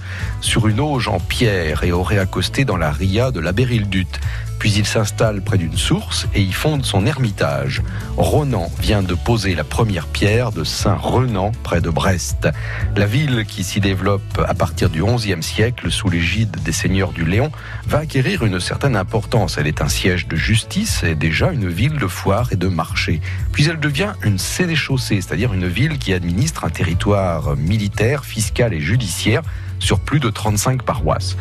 sur 0.40 0.68
une 0.68 0.78
auge 0.78 1.08
en 1.08 1.18
pierre 1.18 1.82
et 1.82 1.90
aurait 1.90 2.18
accosté 2.18 2.64
dans 2.64 2.76
la 2.76 2.92
ria 2.92 3.32
de 3.32 3.40
la 3.40 3.50
Bérildut. 3.50 4.20
Puis 4.62 4.75
il 4.75 4.87
s'installe 4.87 5.42
près 5.42 5.59
d'une 5.59 5.76
source 5.76 6.28
et 6.37 6.40
y 6.40 6.52
fonde 6.52 6.85
son 6.85 7.04
ermitage. 7.04 7.83
Ronan 8.16 8.71
vient 8.78 9.02
de 9.02 9.14
poser 9.14 9.57
la 9.57 9.64
première 9.64 10.07
pierre 10.07 10.52
de 10.52 10.62
Saint-Renan 10.62 11.50
près 11.64 11.81
de 11.81 11.90
Brest. 11.90 12.49
La 12.95 13.07
ville 13.07 13.45
qui 13.45 13.64
s'y 13.64 13.81
développe 13.81 14.40
à 14.47 14.54
partir 14.54 14.88
du 14.88 15.02
XIe 15.02 15.42
siècle 15.42 15.90
sous 15.90 16.09
l'égide 16.09 16.62
des 16.62 16.71
seigneurs 16.71 17.11
du 17.11 17.25
Léon 17.25 17.50
va 17.88 17.99
acquérir 17.99 18.45
une 18.45 18.61
certaine 18.61 18.95
importance. 18.95 19.59
Elle 19.59 19.66
est 19.66 19.83
un 19.83 19.88
siège 19.88 20.28
de 20.28 20.37
justice 20.37 21.02
et 21.02 21.16
déjà 21.16 21.50
une 21.50 21.69
ville 21.69 21.99
de 21.99 22.07
foire 22.07 22.52
et 22.52 22.57
de 22.57 22.69
marché. 22.69 23.21
Puis 23.50 23.66
elle 23.69 23.81
devient 23.81 24.12
une 24.23 24.38
sénéchaussée, 24.38 25.21
c'est-à-dire 25.23 25.54
une 25.54 25.66
ville 25.66 25.99
qui 25.99 26.12
administre 26.12 26.64
un 26.64 26.71
territoire 26.71 27.57
militaire, 27.57 28.25
fiscal 28.25 28.73
et 28.75 28.81
judiciaire 28.81 29.42
sur 29.82 30.00
plus 30.00 30.20
de 30.20 30.30
35 30.30 30.82
paroisses. 30.82 31.36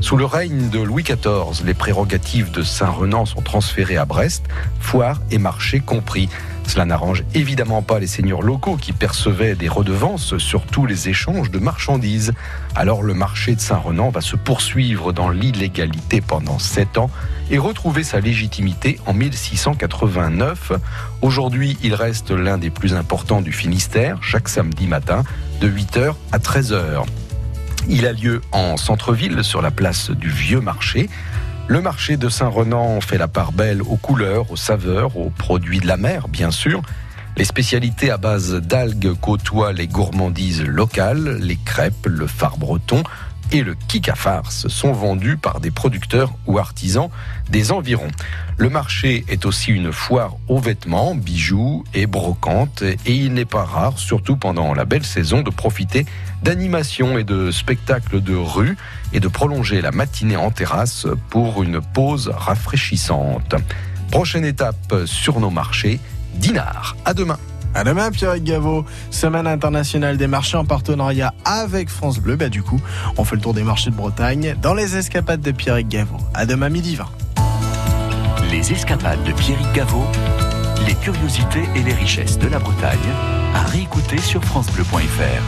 Sous 0.00 0.16
le 0.16 0.26
règne 0.26 0.68
de 0.68 0.78
Louis 0.78 1.02
XIV, 1.02 1.64
les 1.64 1.74
prérogatives 1.74 2.50
de 2.50 2.62
Saint-Renan 2.62 3.24
sont 3.24 3.40
transférées 3.40 3.96
à 3.96 4.04
Brest, 4.04 4.44
foire 4.78 5.20
et 5.30 5.38
marché 5.38 5.80
compris. 5.80 6.28
Cela 6.66 6.84
n'arrange 6.84 7.24
évidemment 7.34 7.82
pas 7.82 7.98
les 7.98 8.06
seigneurs 8.06 8.42
locaux 8.42 8.76
qui 8.76 8.92
percevaient 8.92 9.54
des 9.54 9.68
redevances 9.68 10.36
sur 10.38 10.66
tous 10.66 10.84
les 10.84 11.08
échanges 11.08 11.50
de 11.50 11.58
marchandises. 11.58 12.34
Alors 12.74 13.02
le 13.02 13.14
marché 13.14 13.54
de 13.54 13.60
Saint-Renan 13.60 14.10
va 14.10 14.20
se 14.20 14.36
poursuivre 14.36 15.12
dans 15.12 15.30
l'illégalité 15.30 16.20
pendant 16.20 16.58
sept 16.58 16.98
ans 16.98 17.10
et 17.50 17.58
retrouver 17.58 18.02
sa 18.02 18.20
légitimité 18.20 19.00
en 19.06 19.14
1689. 19.14 20.72
Aujourd'hui, 21.22 21.78
il 21.82 21.94
reste 21.94 22.32
l'un 22.32 22.58
des 22.58 22.70
plus 22.70 22.94
importants 22.94 23.40
du 23.40 23.52
Finistère, 23.52 24.22
chaque 24.22 24.48
samedi 24.48 24.86
matin, 24.86 25.24
de 25.60 25.68
8h 25.68 26.14
à 26.32 26.38
13h. 26.38 27.04
Il 27.88 28.04
a 28.06 28.12
lieu 28.12 28.40
en 28.50 28.76
centre-ville, 28.76 29.44
sur 29.44 29.62
la 29.62 29.70
place 29.70 30.10
du 30.10 30.28
Vieux 30.28 30.60
Marché. 30.60 31.08
Le 31.68 31.80
marché 31.80 32.16
de 32.16 32.28
Saint-Renan 32.28 33.00
fait 33.00 33.18
la 33.18 33.28
part 33.28 33.52
belle 33.52 33.80
aux 33.80 33.96
couleurs, 33.96 34.50
aux 34.50 34.56
saveurs, 34.56 35.16
aux 35.16 35.30
produits 35.30 35.78
de 35.78 35.86
la 35.86 35.96
mer, 35.96 36.26
bien 36.28 36.50
sûr. 36.50 36.82
Les 37.36 37.44
spécialités 37.44 38.10
à 38.10 38.16
base 38.16 38.54
d'algues 38.54 39.12
côtoient 39.20 39.72
les 39.72 39.86
gourmandises 39.86 40.64
locales, 40.64 41.38
les 41.40 41.58
crêpes, 41.64 42.06
le 42.06 42.26
phare 42.26 42.56
breton 42.56 43.02
et 43.52 43.62
le 43.62 43.74
kick 43.74 44.08
à 44.08 44.14
farce 44.14 44.68
sont 44.68 44.92
vendus 44.92 45.36
par 45.36 45.60
des 45.60 45.70
producteurs 45.70 46.32
ou 46.46 46.58
artisans 46.58 47.08
des 47.50 47.72
environs. 47.72 48.10
Le 48.56 48.68
marché 48.68 49.24
est 49.28 49.46
aussi 49.46 49.70
une 49.72 49.92
foire 49.92 50.36
aux 50.48 50.58
vêtements, 50.58 51.14
bijoux 51.14 51.84
et 51.94 52.06
brocantes 52.06 52.82
et 52.82 53.12
il 53.12 53.34
n'est 53.34 53.44
pas 53.44 53.64
rare, 53.64 53.98
surtout 53.98 54.36
pendant 54.36 54.74
la 54.74 54.84
belle 54.84 55.04
saison, 55.04 55.42
de 55.42 55.50
profiter 55.50 56.06
d'animations 56.42 57.18
et 57.18 57.24
de 57.24 57.50
spectacles 57.50 58.20
de 58.20 58.34
rue 58.34 58.76
et 59.12 59.20
de 59.20 59.28
prolonger 59.28 59.80
la 59.80 59.92
matinée 59.92 60.36
en 60.36 60.50
terrasse 60.50 61.06
pour 61.30 61.62
une 61.62 61.80
pause 61.80 62.32
rafraîchissante. 62.34 63.54
Prochaine 64.10 64.44
étape 64.44 64.94
sur 65.04 65.40
nos 65.40 65.50
marchés, 65.50 66.00
Dinard. 66.34 66.96
À 67.04 67.14
demain. 67.14 67.38
À 67.76 67.84
demain, 67.84 68.10
Pierrick 68.10 68.42
Gaveau. 68.42 68.86
Semaine 69.10 69.46
internationale 69.46 70.16
des 70.16 70.26
marchés 70.26 70.56
en 70.56 70.64
partenariat 70.64 71.34
avec 71.44 71.90
France 71.90 72.20
Bleu. 72.20 72.34
Bah, 72.34 72.48
du 72.48 72.62
coup, 72.62 72.80
on 73.18 73.24
fait 73.24 73.36
le 73.36 73.42
tour 73.42 73.52
des 73.52 73.64
marchés 73.64 73.90
de 73.90 73.94
Bretagne 73.94 74.56
dans 74.62 74.72
les 74.72 74.96
escapades 74.96 75.42
de 75.42 75.50
Pierrick 75.50 75.86
Gaveau. 75.86 76.16
À 76.32 76.46
demain, 76.46 76.70
midi 76.70 76.96
20. 76.96 77.04
Les 78.50 78.72
escapades 78.72 79.22
de 79.24 79.32
Pierrick 79.32 79.70
Gaveau, 79.74 80.06
les 80.86 80.94
curiosités 80.94 81.64
et 81.74 81.82
les 81.82 81.92
richesses 81.92 82.38
de 82.38 82.48
la 82.48 82.58
Bretagne, 82.58 82.96
à 83.54 83.60
réécouter 83.64 84.16
sur 84.16 84.42
FranceBleu.fr. 84.42 85.42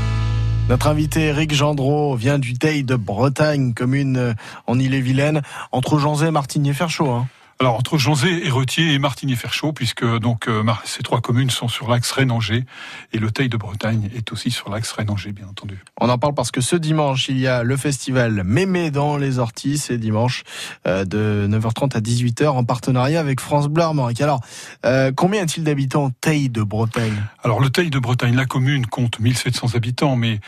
Notre 0.68 0.88
invité 0.88 1.28
Eric 1.28 1.54
Gendreau 1.54 2.14
vient 2.14 2.38
du 2.38 2.58
Teil 2.58 2.84
de 2.84 2.96
Bretagne, 2.96 3.72
commune 3.72 4.18
euh, 4.18 4.34
en 4.66 4.78
Ille-et-Vilaine, 4.78 5.40
entre 5.72 5.98
Janzé 5.98 6.26
et 6.26 6.30
Martigny-Ferchaud. 6.30 7.08
Hein. 7.08 7.26
Alors 7.60 7.74
entre 7.74 7.98
Janzé, 7.98 8.46
Héretier 8.46 8.94
et 8.94 9.00
Martigny-Ferchaud, 9.00 9.72
puisque 9.72 10.04
donc 10.18 10.46
euh, 10.46 10.62
ces 10.84 11.02
trois 11.02 11.20
communes 11.20 11.50
sont 11.50 11.66
sur 11.66 11.90
l'axe 11.90 12.12
Rennes-Angers 12.12 12.64
et 13.12 13.18
le 13.18 13.32
Teil 13.32 13.48
de 13.48 13.56
Bretagne 13.56 14.10
est 14.14 14.30
aussi 14.30 14.52
sur 14.52 14.70
l'axe 14.70 14.92
Rennes-Angers, 14.92 15.32
bien 15.32 15.48
entendu. 15.48 15.82
On 16.00 16.08
en 16.08 16.18
parle 16.18 16.34
parce 16.34 16.52
que 16.52 16.60
ce 16.60 16.76
dimanche, 16.76 17.28
il 17.28 17.36
y 17.36 17.48
a 17.48 17.64
le 17.64 17.76
festival 17.76 18.44
Mémé 18.44 18.92
dans 18.92 19.16
les 19.16 19.40
Orties. 19.40 19.78
C'est 19.78 19.98
dimanche 19.98 20.44
euh, 20.86 21.04
de 21.04 21.48
9h30 21.50 21.96
à 21.96 22.00
18h 22.00 22.46
en 22.46 22.62
partenariat 22.62 23.18
avec 23.18 23.40
France 23.40 23.66
Bleu 23.66 23.82
Armorique. 23.82 24.20
Alors, 24.20 24.40
euh, 24.86 25.10
combien 25.10 25.42
a-t-il 25.42 25.64
d'habitants 25.64 26.10
Teil 26.20 26.50
de 26.50 26.62
Bretagne? 26.62 27.24
Alors 27.42 27.58
le 27.58 27.70
Teil 27.70 27.90
de 27.90 27.98
Bretagne, 27.98 28.36
la 28.36 28.46
commune 28.46 28.86
compte 28.86 29.18
1700 29.18 29.74
habitants, 29.74 30.14
mais 30.14 30.38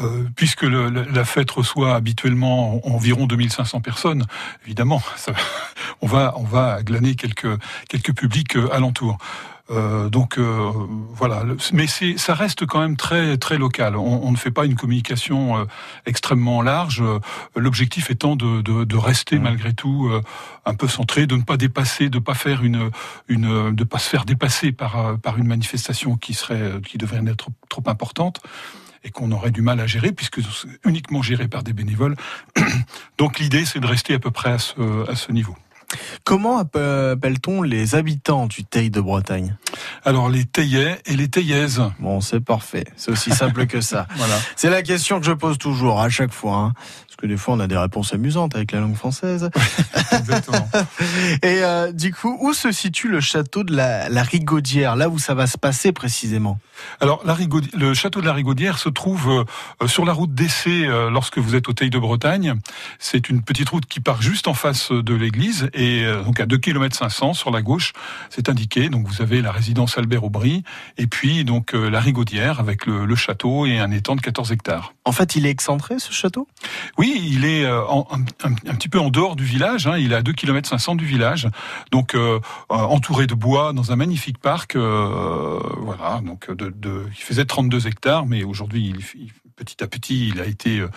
euh, 0.00 0.24
puisque 0.36 0.62
le- 0.62 0.90
la, 0.90 1.04
la 1.04 1.24
fête 1.24 1.50
reçoit 1.50 1.94
habituellement 1.94 2.80
environ 2.86 3.26
2500 3.26 3.80
personnes, 3.80 4.26
évidemment, 4.64 5.02
ça- 5.16 5.32
on 6.00 6.06
va 6.06 6.34
on 6.36 6.44
va 6.44 6.82
glaner 6.82 7.14
quelques 7.14 7.58
quelques 7.88 8.14
publics 8.14 8.56
euh, 8.56 8.72
alentours. 8.72 9.18
Euh, 9.70 10.08
donc 10.08 10.38
euh, 10.38 10.70
voilà, 11.12 11.42
mais 11.74 11.86
c'est 11.86 12.16
ça 12.16 12.32
reste 12.32 12.64
quand 12.64 12.80
même 12.80 12.96
très 12.96 13.36
très 13.36 13.58
local. 13.58 13.96
On, 13.96 14.22
on 14.26 14.32
ne 14.32 14.36
fait 14.38 14.50
pas 14.50 14.64
une 14.64 14.76
communication 14.76 15.58
euh, 15.58 15.64
extrêmement 16.06 16.62
large. 16.62 17.02
L'objectif 17.54 18.10
étant 18.10 18.34
de, 18.34 18.62
de, 18.62 18.84
de 18.84 18.96
rester 18.96 19.38
malgré 19.38 19.74
tout 19.74 20.08
euh, 20.10 20.22
un 20.64 20.74
peu 20.74 20.88
centré, 20.88 21.26
de 21.26 21.36
ne 21.36 21.42
pas 21.42 21.58
dépasser, 21.58 22.08
de 22.08 22.18
pas 22.18 22.32
faire 22.32 22.64
une 22.64 22.90
une 23.28 23.74
de 23.74 23.84
pas 23.84 23.98
se 23.98 24.08
faire 24.08 24.24
dépasser 24.24 24.72
par 24.72 25.18
par 25.18 25.36
une 25.36 25.46
manifestation 25.46 26.16
qui 26.16 26.32
serait 26.32 26.80
qui 26.86 26.96
devrait 26.96 27.20
être 27.26 27.36
trop, 27.36 27.52
trop 27.68 27.82
importante 27.90 28.40
et 29.04 29.10
qu'on 29.10 29.32
aurait 29.32 29.50
du 29.50 29.62
mal 29.62 29.80
à 29.80 29.86
gérer 29.86 30.12
puisque 30.12 30.40
c'est 30.42 30.68
uniquement 30.84 31.22
géré 31.22 31.48
par 31.48 31.62
des 31.62 31.72
bénévoles. 31.72 32.16
Donc 33.18 33.38
l'idée 33.38 33.64
c'est 33.64 33.80
de 33.80 33.86
rester 33.86 34.14
à 34.14 34.18
peu 34.18 34.30
près 34.30 34.52
à 34.52 34.58
ce 34.58 35.10
à 35.10 35.16
ce 35.16 35.32
niveau. 35.32 35.56
Comment 36.24 36.58
appelle-t-on 36.58 37.62
les 37.62 37.94
habitants 37.94 38.46
du 38.46 38.64
Teil 38.64 38.90
de 38.90 39.00
Bretagne? 39.00 39.56
Alors 40.04 40.28
les 40.28 40.44
Teillais 40.44 40.98
et 41.06 41.16
les 41.16 41.28
Teillaises. 41.28 41.82
Bon, 41.98 42.20
c'est 42.20 42.40
parfait. 42.40 42.84
C'est 42.96 43.10
aussi 43.10 43.30
simple 43.30 43.66
que 43.66 43.80
ça. 43.80 44.06
Voilà. 44.16 44.34
C'est 44.56 44.70
la 44.70 44.82
question 44.82 45.20
que 45.20 45.26
je 45.26 45.32
pose 45.32 45.58
toujours 45.58 46.00
à 46.00 46.08
chaque 46.08 46.32
fois. 46.32 46.56
Hein. 46.56 46.72
Parce 47.06 47.16
que 47.16 47.26
des 47.26 47.36
fois, 47.36 47.54
on 47.54 47.60
a 47.60 47.66
des 47.66 47.76
réponses 47.76 48.12
amusantes 48.12 48.56
avec 48.56 48.72
la 48.72 48.80
langue 48.80 48.96
française. 48.96 49.48
Exactement. 50.12 50.68
et 51.42 51.62
euh, 51.62 51.92
du 51.92 52.12
coup, 52.12 52.36
où 52.40 52.52
se 52.52 52.72
situe 52.72 53.08
le 53.08 53.20
château 53.20 53.62
de 53.62 53.74
la, 53.74 54.08
la 54.08 54.22
Rigaudière? 54.22 54.96
Là 54.96 55.08
où 55.08 55.18
ça 55.18 55.34
va 55.34 55.46
se 55.46 55.56
passer 55.56 55.92
précisément? 55.92 56.58
Alors, 57.00 57.22
la 57.24 57.36
le 57.74 57.94
château 57.94 58.20
de 58.20 58.26
la 58.26 58.32
Rigaudière 58.32 58.78
se 58.78 58.88
trouve 58.88 59.44
euh, 59.80 59.86
sur 59.86 60.04
la 60.04 60.12
route 60.12 60.34
d'essai 60.34 60.86
euh, 60.86 61.10
lorsque 61.10 61.38
vous 61.38 61.54
êtes 61.54 61.68
au 61.68 61.72
Teil 61.72 61.90
de 61.90 61.98
Bretagne. 61.98 62.54
C'est 62.98 63.28
une 63.28 63.42
petite 63.42 63.68
route 63.68 63.86
qui 63.86 64.00
part 64.00 64.20
juste 64.20 64.48
en 64.48 64.54
face 64.54 64.90
de 64.90 65.14
l'église 65.14 65.70
et 65.78 66.04
euh, 66.04 66.22
donc 66.22 66.40
à 66.40 66.46
2 66.46 66.58
km 66.58 66.96
500 66.96 67.34
sur 67.34 67.50
la 67.50 67.62
gauche, 67.62 67.92
c'est 68.30 68.48
indiqué. 68.48 68.88
Donc 68.88 69.06
vous 69.06 69.22
avez 69.22 69.40
la 69.40 69.52
résidence 69.52 69.96
Albert 69.96 70.24
Aubry 70.24 70.62
et 70.96 71.06
puis 71.06 71.44
donc 71.44 71.72
la 71.72 72.00
Rigaudière 72.00 72.60
avec 72.60 72.86
le, 72.86 73.06
le, 73.06 73.16
château 73.16 73.66
et 73.66 73.78
un 73.78 73.90
étang 73.90 74.16
de 74.16 74.20
14 74.20 74.52
hectares. 74.52 74.94
En 75.04 75.12
fait, 75.12 75.36
il 75.36 75.46
est 75.46 75.50
excentré 75.50 75.98
ce 75.98 76.12
château? 76.12 76.46
Oui, 76.98 77.20
il 77.32 77.44
est 77.44 77.66
un, 77.66 78.04
un, 78.10 78.50
un, 78.50 78.74
petit 78.74 78.88
peu 78.88 78.98
en 78.98 79.10
dehors 79.10 79.36
du 79.36 79.44
village. 79.44 79.86
Hein. 79.86 79.96
Il 79.98 80.12
est 80.12 80.16
à 80.16 80.22
2 80.22 80.32
km 80.32 80.68
500 80.68 80.96
du 80.96 81.06
village, 81.06 81.48
donc 81.90 82.16
entouré 82.68 83.26
de 83.26 83.34
bois 83.34 83.72
dans 83.72 83.92
un 83.92 83.96
magnifique 83.96 84.38
parc. 84.38 84.76
voilà, 84.76 86.20
donc 86.24 86.50
de 86.50 86.72
il 87.08 87.22
faisait 87.22 87.44
32 87.44 87.86
hectares, 87.86 88.26
mais 88.26 88.44
aujourd'hui, 88.44 88.94
petit 89.56 89.82
à 89.82 89.86
petit, 89.86 90.28
il 90.28 90.40
a 90.40 90.46
été, 90.46 90.78
euh, 90.78 90.88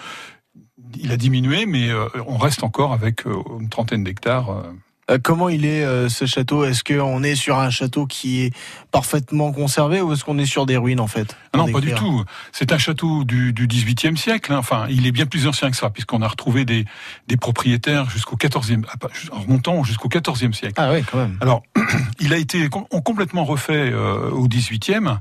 il 1.00 1.12
a 1.12 1.18
diminué, 1.18 1.66
mais 1.66 1.90
euh, 1.90 2.08
on 2.28 2.38
reste 2.38 2.64
encore 2.64 2.94
avec 2.94 3.26
euh, 3.26 3.36
une 3.60 3.70
trentaine 3.70 4.04
d'hectares. 4.04 4.64
Euh, 5.12 5.18
comment 5.22 5.50
il 5.50 5.66
est 5.66 5.84
euh, 5.84 6.10
ce 6.10 6.26
château? 6.26 6.64
Est-ce 6.64 6.84
qu'on 6.84 7.24
est 7.24 7.36
sur 7.36 7.60
un 7.60 7.70
château 7.70 8.06
qui 8.06 8.42
est 8.42 8.54
parfaitement 8.92 9.52
conservé 9.52 10.02
ou 10.02 10.14
est-ce 10.14 10.24
qu'on 10.24 10.38
est 10.38 10.46
sur 10.46 10.66
des 10.66 10.78
ruines 10.78 11.00
en 11.00 11.08
fait? 11.08 11.36
Ah 11.54 11.58
Non, 11.58 11.72
pas 11.72 11.82
du 11.82 11.94
tout. 11.94 12.24
C'est 12.52 12.72
un 12.72 12.78
château 12.78 13.24
du, 13.24 13.54
du 13.54 13.68
18e 13.68 14.16
siècle. 14.16 14.54
Hein. 14.54 14.58
Enfin, 14.58 14.86
il 14.90 15.06
est 15.06 15.12
bien 15.12 15.26
plus 15.26 15.48
ancien 15.48 15.70
que 15.70 15.78
ça 15.78 15.90
puisqu'on 15.90 16.22
a 16.22 16.28
retrouvé 16.28 16.66
des, 16.66 16.86
des 17.28 17.38
propriétaires 17.38 18.10
jusqu'au 18.10 18.38
14e, 18.38 18.84
ah, 18.88 19.08
en 19.32 19.42
remontant 19.42 19.84
jusqu'au 19.84 20.10
14e 20.10 20.54
siècle. 20.54 20.76
Ah 20.78 20.92
oui, 20.92 21.04
quand 21.04 21.18
même. 21.18 21.38
Alors, 21.42 21.64
il 22.20 22.34
a 22.34 22.38
été 22.38 22.70
complètement 22.70 23.44
refait 23.44 23.92
euh, 23.92 24.30
au 24.32 24.48
18e 24.48 25.18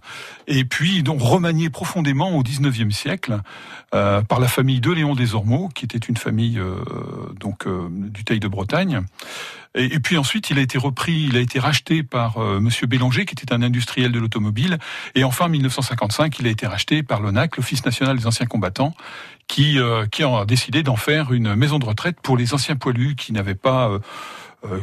et 0.46 0.64
puis 0.64 1.02
donc 1.02 1.20
remanié 1.20 1.70
profondément 1.70 2.36
au 2.36 2.42
19e 2.42 2.90
siècle 2.90 3.40
euh, 3.94 4.22
par 4.22 4.40
la 4.40 4.48
famille 4.48 4.80
de 4.80 4.90
Léon 4.90 5.14
des 5.14 5.34
Ormeaux, 5.34 5.68
qui 5.74 5.84
était 5.84 5.98
une 5.98 6.16
famille 6.16 6.58
euh, 6.58 6.76
donc 7.38 7.66
du 7.90 8.24
Teil 8.24 8.40
de 8.40 8.48
Bretagne. 8.48 9.02
Et, 9.76 10.00
puis 10.00 10.16
ensuite, 10.16 10.50
il 10.50 10.58
a 10.58 10.62
été 10.62 10.78
repris, 10.78 11.26
il 11.28 11.36
a 11.36 11.40
été 11.40 11.60
racheté 11.60 12.02
par 12.02 12.38
euh, 12.38 12.58
Monsieur 12.58 12.88
Bélanger, 12.88 13.24
qui 13.24 13.34
était 13.34 13.52
un 13.52 13.62
industriel 13.62 14.10
de 14.10 14.18
l'automobile. 14.18 14.78
Et 15.14 15.22
enfin, 15.22 15.44
en 15.44 15.48
1955, 15.48 16.40
il 16.40 16.46
a 16.48 16.50
été 16.50 16.66
racheté 16.66 17.04
par 17.04 17.20
l'ONAC, 17.20 17.56
l'Office 17.56 17.84
national 17.84 18.18
des 18.18 18.26
anciens 18.26 18.46
combattants, 18.46 18.94
qui, 19.46 19.78
euh, 19.78 20.06
qui 20.06 20.24
a 20.24 20.44
décidé 20.44 20.82
d'en 20.82 20.96
faire 20.96 21.32
une 21.32 21.54
maison 21.54 21.78
de 21.78 21.84
retraite 21.84 22.20
pour 22.20 22.36
les 22.36 22.52
anciens 22.52 22.76
poilus 22.76 23.14
qui 23.14 23.32
n'avaient 23.32 23.54
pas... 23.54 23.90
Euh, 23.90 24.00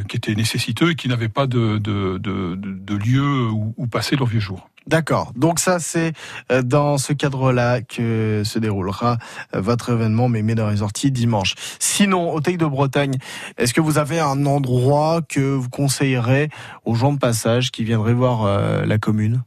qui 0.10 0.18
étaient 0.18 0.34
nécessiteux 0.34 0.90
et 0.90 0.96
qui 0.96 1.08
n'avaient 1.08 1.30
pas 1.30 1.46
de, 1.46 1.78
de, 1.78 2.18
de, 2.18 2.96
lieu 2.96 3.48
où, 3.48 3.76
où 3.78 3.86
passer 3.86 4.16
leur 4.16 4.26
vieux 4.26 4.40
jour. 4.40 4.72
D'accord. 4.88 5.34
Donc 5.36 5.60
ça, 5.60 5.80
c'est 5.80 6.14
euh, 6.50 6.62
dans 6.62 6.98
ce 6.98 7.12
cadre-là 7.12 7.82
que 7.82 8.44
se 8.46 8.58
déroulera 8.58 9.18
euh, 9.54 9.60
votre 9.60 9.92
événement 9.92 10.30
Mémé 10.30 10.56
dans 10.56 10.70
les 10.70 10.82
orties 10.82 11.12
dimanche. 11.12 11.56
Sinon, 11.78 12.34
au 12.34 12.40
Teil 12.40 12.58
de 12.58 12.66
Bretagne, 12.66 13.18
est-ce 13.58 13.74
que 13.74 13.82
vous 13.82 13.98
avez 13.98 14.22
un 14.22 14.46
endroit 14.46 15.22
que 15.28 15.42
vous 15.42 15.70
conseillerez 15.70 16.50
aux 16.86 16.96
gens 16.96 17.12
de 17.12 17.20
passage 17.20 17.72
qui 17.72 17.84
viendraient 17.84 18.14
voir 18.14 18.46
euh, 18.46 18.86
la 18.86 18.98
commune? 18.98 19.44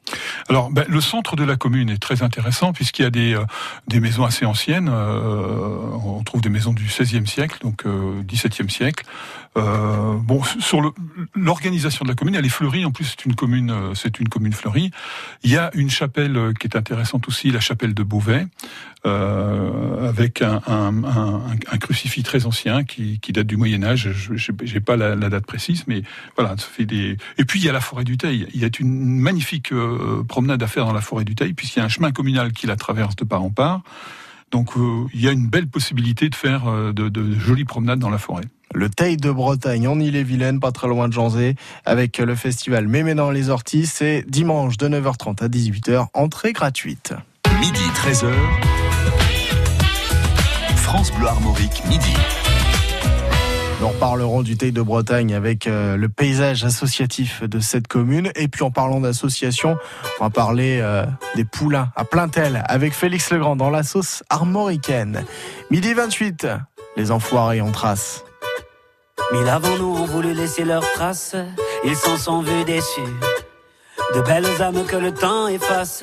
Alors, 0.50 0.70
ben, 0.70 0.84
le 0.88 1.00
centre 1.00 1.36
de 1.36 1.44
la 1.44 1.56
commune 1.56 1.88
est 1.88 2.02
très 2.02 2.22
intéressant 2.22 2.74
puisqu'il 2.74 3.02
y 3.02 3.06
a 3.06 3.10
des, 3.10 3.38
des 3.88 4.00
maisons 4.00 4.24
assez 4.24 4.44
anciennes. 4.44 4.90
on 4.90 6.22
trouve 6.22 6.42
des 6.42 6.50
maisons 6.50 6.72
du 6.72 6.84
XVIe 6.84 7.26
siècle, 7.26 7.58
donc 7.62 7.84
XVIIe 7.86 8.68
siècle. 8.68 9.04
bon, 9.54 10.42
sur 10.58 10.92
l'organisation 11.34 12.04
de 12.04 12.10
la 12.10 12.14
commune, 12.14 12.34
elle 12.34 12.44
est 12.44 12.50
fleurie. 12.50 12.84
En 12.84 12.90
plus, 12.90 13.04
c'est 13.04 13.24
une 13.24 13.34
commune, 13.34 13.74
c'est 13.94 14.18
une 14.20 14.28
commune 14.28 14.52
fleurie. 14.52 14.90
Il 15.42 15.50
y 15.50 15.56
a 15.56 15.70
une 15.74 15.90
chapelle 15.90 16.36
euh, 16.36 16.52
qui 16.52 16.66
est 16.66 16.76
intéressante 16.76 17.28
aussi, 17.28 17.50
la 17.50 17.60
chapelle 17.60 17.94
de 17.94 18.02
Beauvais, 18.02 18.46
euh, 19.06 20.08
avec 20.08 20.42
un, 20.42 20.60
un, 20.66 21.02
un, 21.04 21.78
crucifix 21.78 22.22
très 22.22 22.44
ancien 22.44 22.84
qui, 22.84 23.18
qui 23.20 23.32
date 23.32 23.46
du 23.46 23.56
Moyen 23.56 23.82
Âge. 23.82 24.10
Je 24.12 24.52
n'ai 24.52 24.80
pas 24.80 24.96
la, 24.96 25.14
la, 25.14 25.30
date 25.30 25.46
précise, 25.46 25.84
mais 25.86 26.02
voilà, 26.36 26.56
ça 26.58 26.66
fait 26.66 26.84
des. 26.84 27.16
Et 27.38 27.44
puis 27.46 27.60
il 27.60 27.64
y 27.64 27.68
a 27.70 27.72
la 27.72 27.80
forêt 27.80 28.04
du 28.04 28.18
Teil. 28.18 28.46
Il 28.52 28.60
y 28.60 28.64
a 28.64 28.68
une 28.78 29.20
magnifique 29.20 29.72
euh, 29.72 30.22
promenade 30.28 30.62
à 30.62 30.66
faire 30.66 30.84
dans 30.84 30.92
la 30.92 31.00
forêt 31.00 31.24
du 31.24 31.34
Teil, 31.34 31.54
puisqu'il 31.54 31.78
y 31.78 31.82
a 31.82 31.86
un 31.86 31.88
chemin 31.88 32.12
communal 32.12 32.52
qui 32.52 32.66
la 32.66 32.76
traverse 32.76 33.16
de 33.16 33.24
part 33.24 33.42
en 33.42 33.50
part. 33.50 33.82
Donc 34.50 34.76
euh, 34.76 35.06
il 35.14 35.22
y 35.22 35.28
a 35.28 35.32
une 35.32 35.48
belle 35.48 35.68
possibilité 35.68 36.28
de 36.28 36.34
faire 36.34 36.70
de, 36.92 37.08
de 37.08 37.38
jolies 37.38 37.64
promenades 37.64 38.00
dans 38.00 38.10
la 38.10 38.18
forêt 38.18 38.44
le 38.74 38.88
Teil 38.88 39.16
de 39.16 39.30
Bretagne 39.30 39.88
en 39.88 39.98
Ille-et-Vilaine, 39.98 40.60
pas 40.60 40.72
très 40.72 40.88
loin 40.88 41.08
de 41.08 41.12
Janzé, 41.12 41.56
avec 41.84 42.18
le 42.18 42.34
festival 42.34 42.88
Mémé 42.88 43.14
dans 43.14 43.30
les 43.30 43.48
Orties. 43.50 43.86
C'est 43.86 44.24
dimanche 44.28 44.76
de 44.76 44.88
9h30 44.88 45.44
à 45.44 45.48
18h, 45.48 46.06
entrée 46.14 46.52
gratuite. 46.52 47.14
Midi 47.60 47.82
13h, 47.94 48.32
France 50.76 51.12
Bleu 51.12 51.26
Armorique, 51.26 51.82
midi. 51.88 52.14
Nous 53.80 53.88
reparlerons 53.88 54.42
du 54.42 54.58
Teil 54.58 54.72
de 54.72 54.82
Bretagne 54.82 55.34
avec 55.34 55.66
euh, 55.66 55.96
le 55.96 56.10
paysage 56.10 56.64
associatif 56.64 57.42
de 57.42 57.60
cette 57.60 57.88
commune. 57.88 58.30
Et 58.34 58.46
puis 58.46 58.62
en 58.62 58.70
parlant 58.70 59.00
d'association, 59.00 59.78
on 60.20 60.24
va 60.24 60.30
parler 60.30 60.80
euh, 60.82 61.06
des 61.34 61.44
poulains 61.44 61.90
à 61.96 62.04
Plaintel 62.04 62.62
avec 62.66 62.92
Félix 62.92 63.30
Legrand 63.30 63.56
dans 63.56 63.70
la 63.70 63.82
sauce 63.82 64.22
armoricaine. 64.28 65.24
Midi 65.70 65.94
28, 65.94 66.46
les 66.98 67.10
enfoirés 67.10 67.62
en 67.62 67.72
trace. 67.72 68.24
Mille 69.32 69.48
avant 69.48 69.76
nous 69.78 69.96
ont 69.96 70.04
voulu 70.04 70.32
laisser 70.34 70.64
leurs 70.64 70.90
traces, 70.92 71.36
ils 71.84 71.96
s'en 71.96 72.16
sont 72.16 72.42
vus 72.42 72.64
déçus. 72.64 73.14
De 74.14 74.20
belles 74.22 74.60
âmes 74.60 74.84
que 74.86 74.96
le 74.96 75.12
temps 75.12 75.46
efface, 75.48 76.02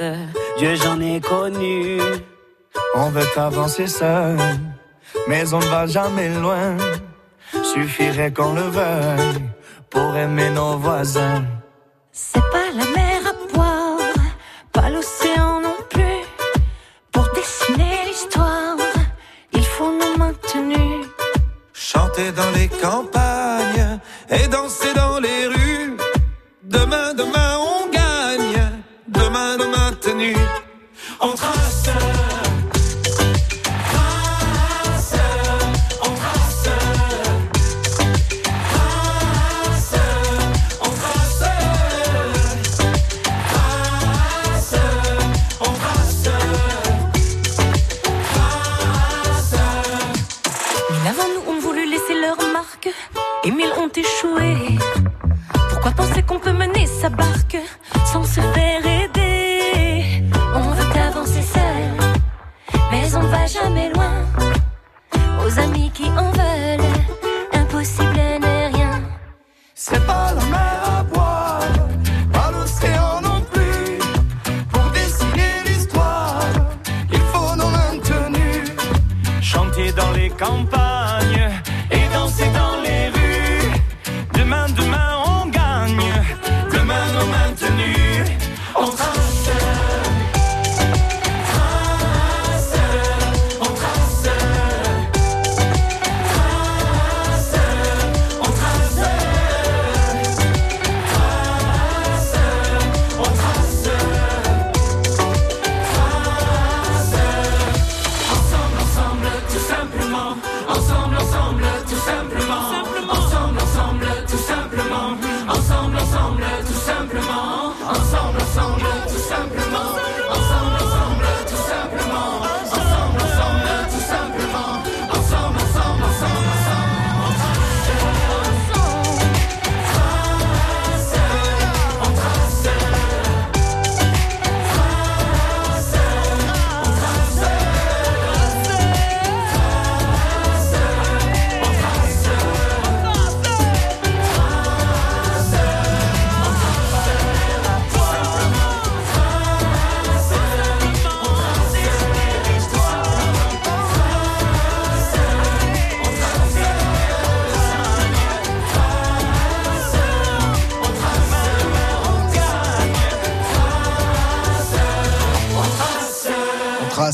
Dieu 0.58 0.76
j'en 0.76 1.00
ai 1.02 1.20
connu. 1.20 2.00
On 2.96 3.10
veut 3.10 3.28
avancer 3.36 3.88
seul, 3.88 4.38
mais 5.28 5.54
on 5.54 5.60
ne 5.60 5.66
va 5.66 5.86
jamais 5.88 6.30
loin. 6.30 6.78
Suffirait 7.74 8.32
qu'on 8.32 8.54
le 8.54 8.62
veuille 8.62 9.42
pour 9.90 10.16
aimer 10.16 10.50
nos 10.52 10.78
voisins. 10.78 11.44
C'est 12.12 12.42
pas 12.52 12.72
la 12.74 12.86
mer 12.96 13.07
Dans 22.18 22.50
les 22.56 22.68
campagnes 22.68 24.00
et 24.32 24.48
danser 24.48 24.92
dans 24.96 25.20
les 25.20 25.46
rues. 25.46 25.98
Demain, 26.64 27.14
demain, 27.14 27.47
sa 57.08 57.16
barque 57.16 57.37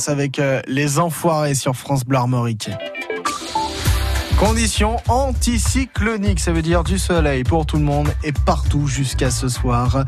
avec 0.10 0.40
euh, 0.40 0.62
les 0.68 1.00
enfoirés 1.00 1.56
sur 1.56 1.76
France 1.76 2.06
Bleu 2.06 2.18
Armorique. 2.18 2.70
Conditions 4.40 4.98
anticycloniques, 5.08 6.40
ça 6.40 6.52
veut 6.52 6.62
dire 6.62 6.84
du 6.84 7.00
soleil 7.00 7.44
pour 7.44 7.66
tout 7.66 7.78
le 7.78 7.84
monde 7.84 8.10
et 8.24 8.34
partout 8.34 8.88
jusqu'à 8.88 9.32
ce 9.32 9.48
soir. 9.48 10.04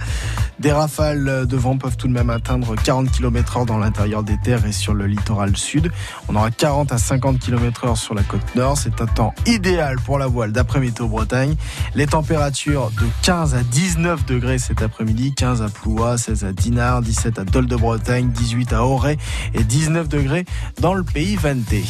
Des 0.66 0.72
rafales 0.72 1.46
de 1.46 1.58
vent 1.58 1.78
peuvent 1.78 1.96
tout 1.96 2.08
de 2.08 2.12
même 2.12 2.32
atteindre 2.32 2.74
40 2.74 3.12
km 3.12 3.58
heure 3.58 3.66
dans 3.68 3.78
l'intérieur 3.78 4.24
des 4.24 4.36
terres 4.40 4.66
et 4.66 4.72
sur 4.72 4.96
le 4.96 5.06
littoral 5.06 5.56
sud. 5.56 5.92
On 6.28 6.36
aura 6.36 6.50
40 6.50 6.92
à 6.92 6.98
50 6.98 7.38
km 7.38 7.86
heure 7.86 7.98
sur 7.98 8.16
la 8.16 8.24
côte 8.24 8.56
nord. 8.56 8.76
C'est 8.76 9.00
un 9.00 9.06
temps 9.06 9.36
idéal 9.46 9.98
pour 10.04 10.18
la 10.18 10.26
voile 10.26 10.52
d'après 10.52 10.80
Météo 10.80 11.08
Bretagne. 11.08 11.56
Les 11.94 12.08
températures 12.08 12.90
de 13.00 13.06
15 13.22 13.54
à 13.54 13.62
19 13.62 14.26
degrés 14.26 14.58
cet 14.58 14.82
après-midi, 14.82 15.36
15 15.36 15.62
à 15.62 15.70
Ploua, 15.70 16.18
16 16.18 16.46
à 16.46 16.52
Dinard, 16.52 17.04
17 17.04 17.38
à 17.38 17.44
Dol 17.44 17.68
de 17.68 17.76
Bretagne, 17.76 18.32
18 18.32 18.74
à 18.74 18.86
Auray 18.86 19.18
et 19.54 19.64
19 19.64 20.10
degrés 20.10 20.46
dans 20.82 20.96
le 20.96 21.04
pays 21.04 21.36
vanté. 21.36 21.84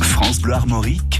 France 0.00 0.38
Bleu 0.40 0.54
Armorique, 0.54 1.15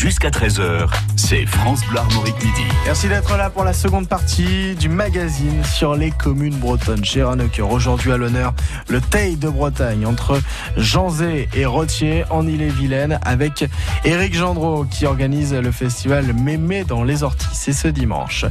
jusqu'à 0.00 0.30
13h, 0.30 0.88
c'est 1.14 1.44
France 1.44 1.82
Bleu 1.90 1.98
Armorique 1.98 2.42
midi. 2.42 2.62
Merci 2.86 3.06
d'être 3.06 3.36
là 3.36 3.50
pour 3.50 3.64
la 3.64 3.74
seconde 3.74 4.08
partie 4.08 4.74
du 4.74 4.88
magazine 4.88 5.62
sur 5.62 5.94
les 5.94 6.10
communes 6.10 6.56
bretonnes. 6.56 7.04
Chez 7.04 7.22
Ranocœur, 7.22 7.70
aujourd'hui 7.70 8.10
à 8.10 8.16
l'honneur, 8.16 8.54
le 8.88 9.02
Teil 9.02 9.36
de 9.36 9.50
Bretagne 9.50 10.06
entre 10.06 10.40
Janzé 10.78 11.50
et 11.54 11.66
Rottier 11.66 12.24
en 12.30 12.46
Ille-et-Vilaine 12.46 13.20
avec 13.26 13.66
Éric 14.06 14.34
Gendreau 14.34 14.86
qui 14.86 15.04
organise 15.04 15.52
le 15.52 15.70
festival 15.70 16.32
Mémé 16.32 16.84
dans 16.84 17.04
les 17.04 17.22
Orties. 17.22 17.48
C'est 17.52 17.74
ce 17.74 17.88
dimanche. 17.88 18.46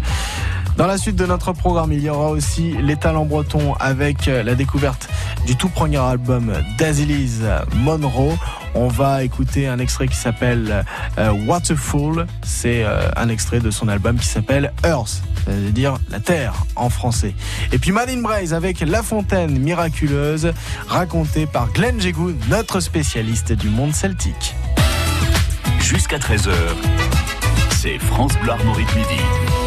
Dans 0.80 0.88
la 0.88 0.98
suite 0.98 1.18
de 1.18 1.26
notre 1.26 1.52
programme, 1.52 1.92
il 1.92 2.00
y 2.00 2.10
aura 2.10 2.30
aussi 2.30 2.74
les 2.82 2.96
talents 2.96 3.26
bretons 3.26 3.74
avec 3.82 4.28
la 4.28 4.56
découverte 4.56 5.10
du 5.46 5.58
tout 5.58 5.68
premier 5.68 5.98
album 5.98 6.54
d'Azilise 6.78 7.44
Monroe. 7.76 8.38
On 8.76 8.88
va 8.88 9.26
écouter 9.26 9.68
un 9.68 9.78
extrait 9.80 10.08
qui 10.08 10.16
s'appelle 10.16 10.86
euh, 11.18 11.32
Waterfall. 11.46 12.28
C'est 12.44 12.86
euh, 12.86 13.12
un 13.18 13.28
extrait 13.28 13.60
de 13.60 13.70
son 13.72 13.90
album 13.90 14.16
qui 14.18 14.28
s'appelle 14.28 14.72
Earth, 14.86 15.22
c'est-à-dire 15.44 15.98
la 16.10 16.22
terre 16.22 16.54
en 16.78 16.90
français. 16.90 17.36
Et 17.74 17.78
puis 17.78 17.92
Malin 17.92 18.22
Braise 18.22 18.54
avec 18.54 18.80
La 18.80 19.04
Fontaine 19.04 19.60
miraculeuse, 19.60 20.54
racontée 20.88 21.46
par 21.46 21.74
Glenn 21.74 22.00
Jégou, 22.00 22.32
notre 22.50 22.80
spécialiste 22.80 23.52
du 23.52 23.68
monde 23.68 23.94
celtique. 23.94 24.56
Jusqu'à 25.82 26.20
13h, 26.20 26.54
c'est 27.72 28.00
France 28.00 28.32
Bleu 28.42 28.54
Armorique 28.54 28.96
midi. 28.96 29.59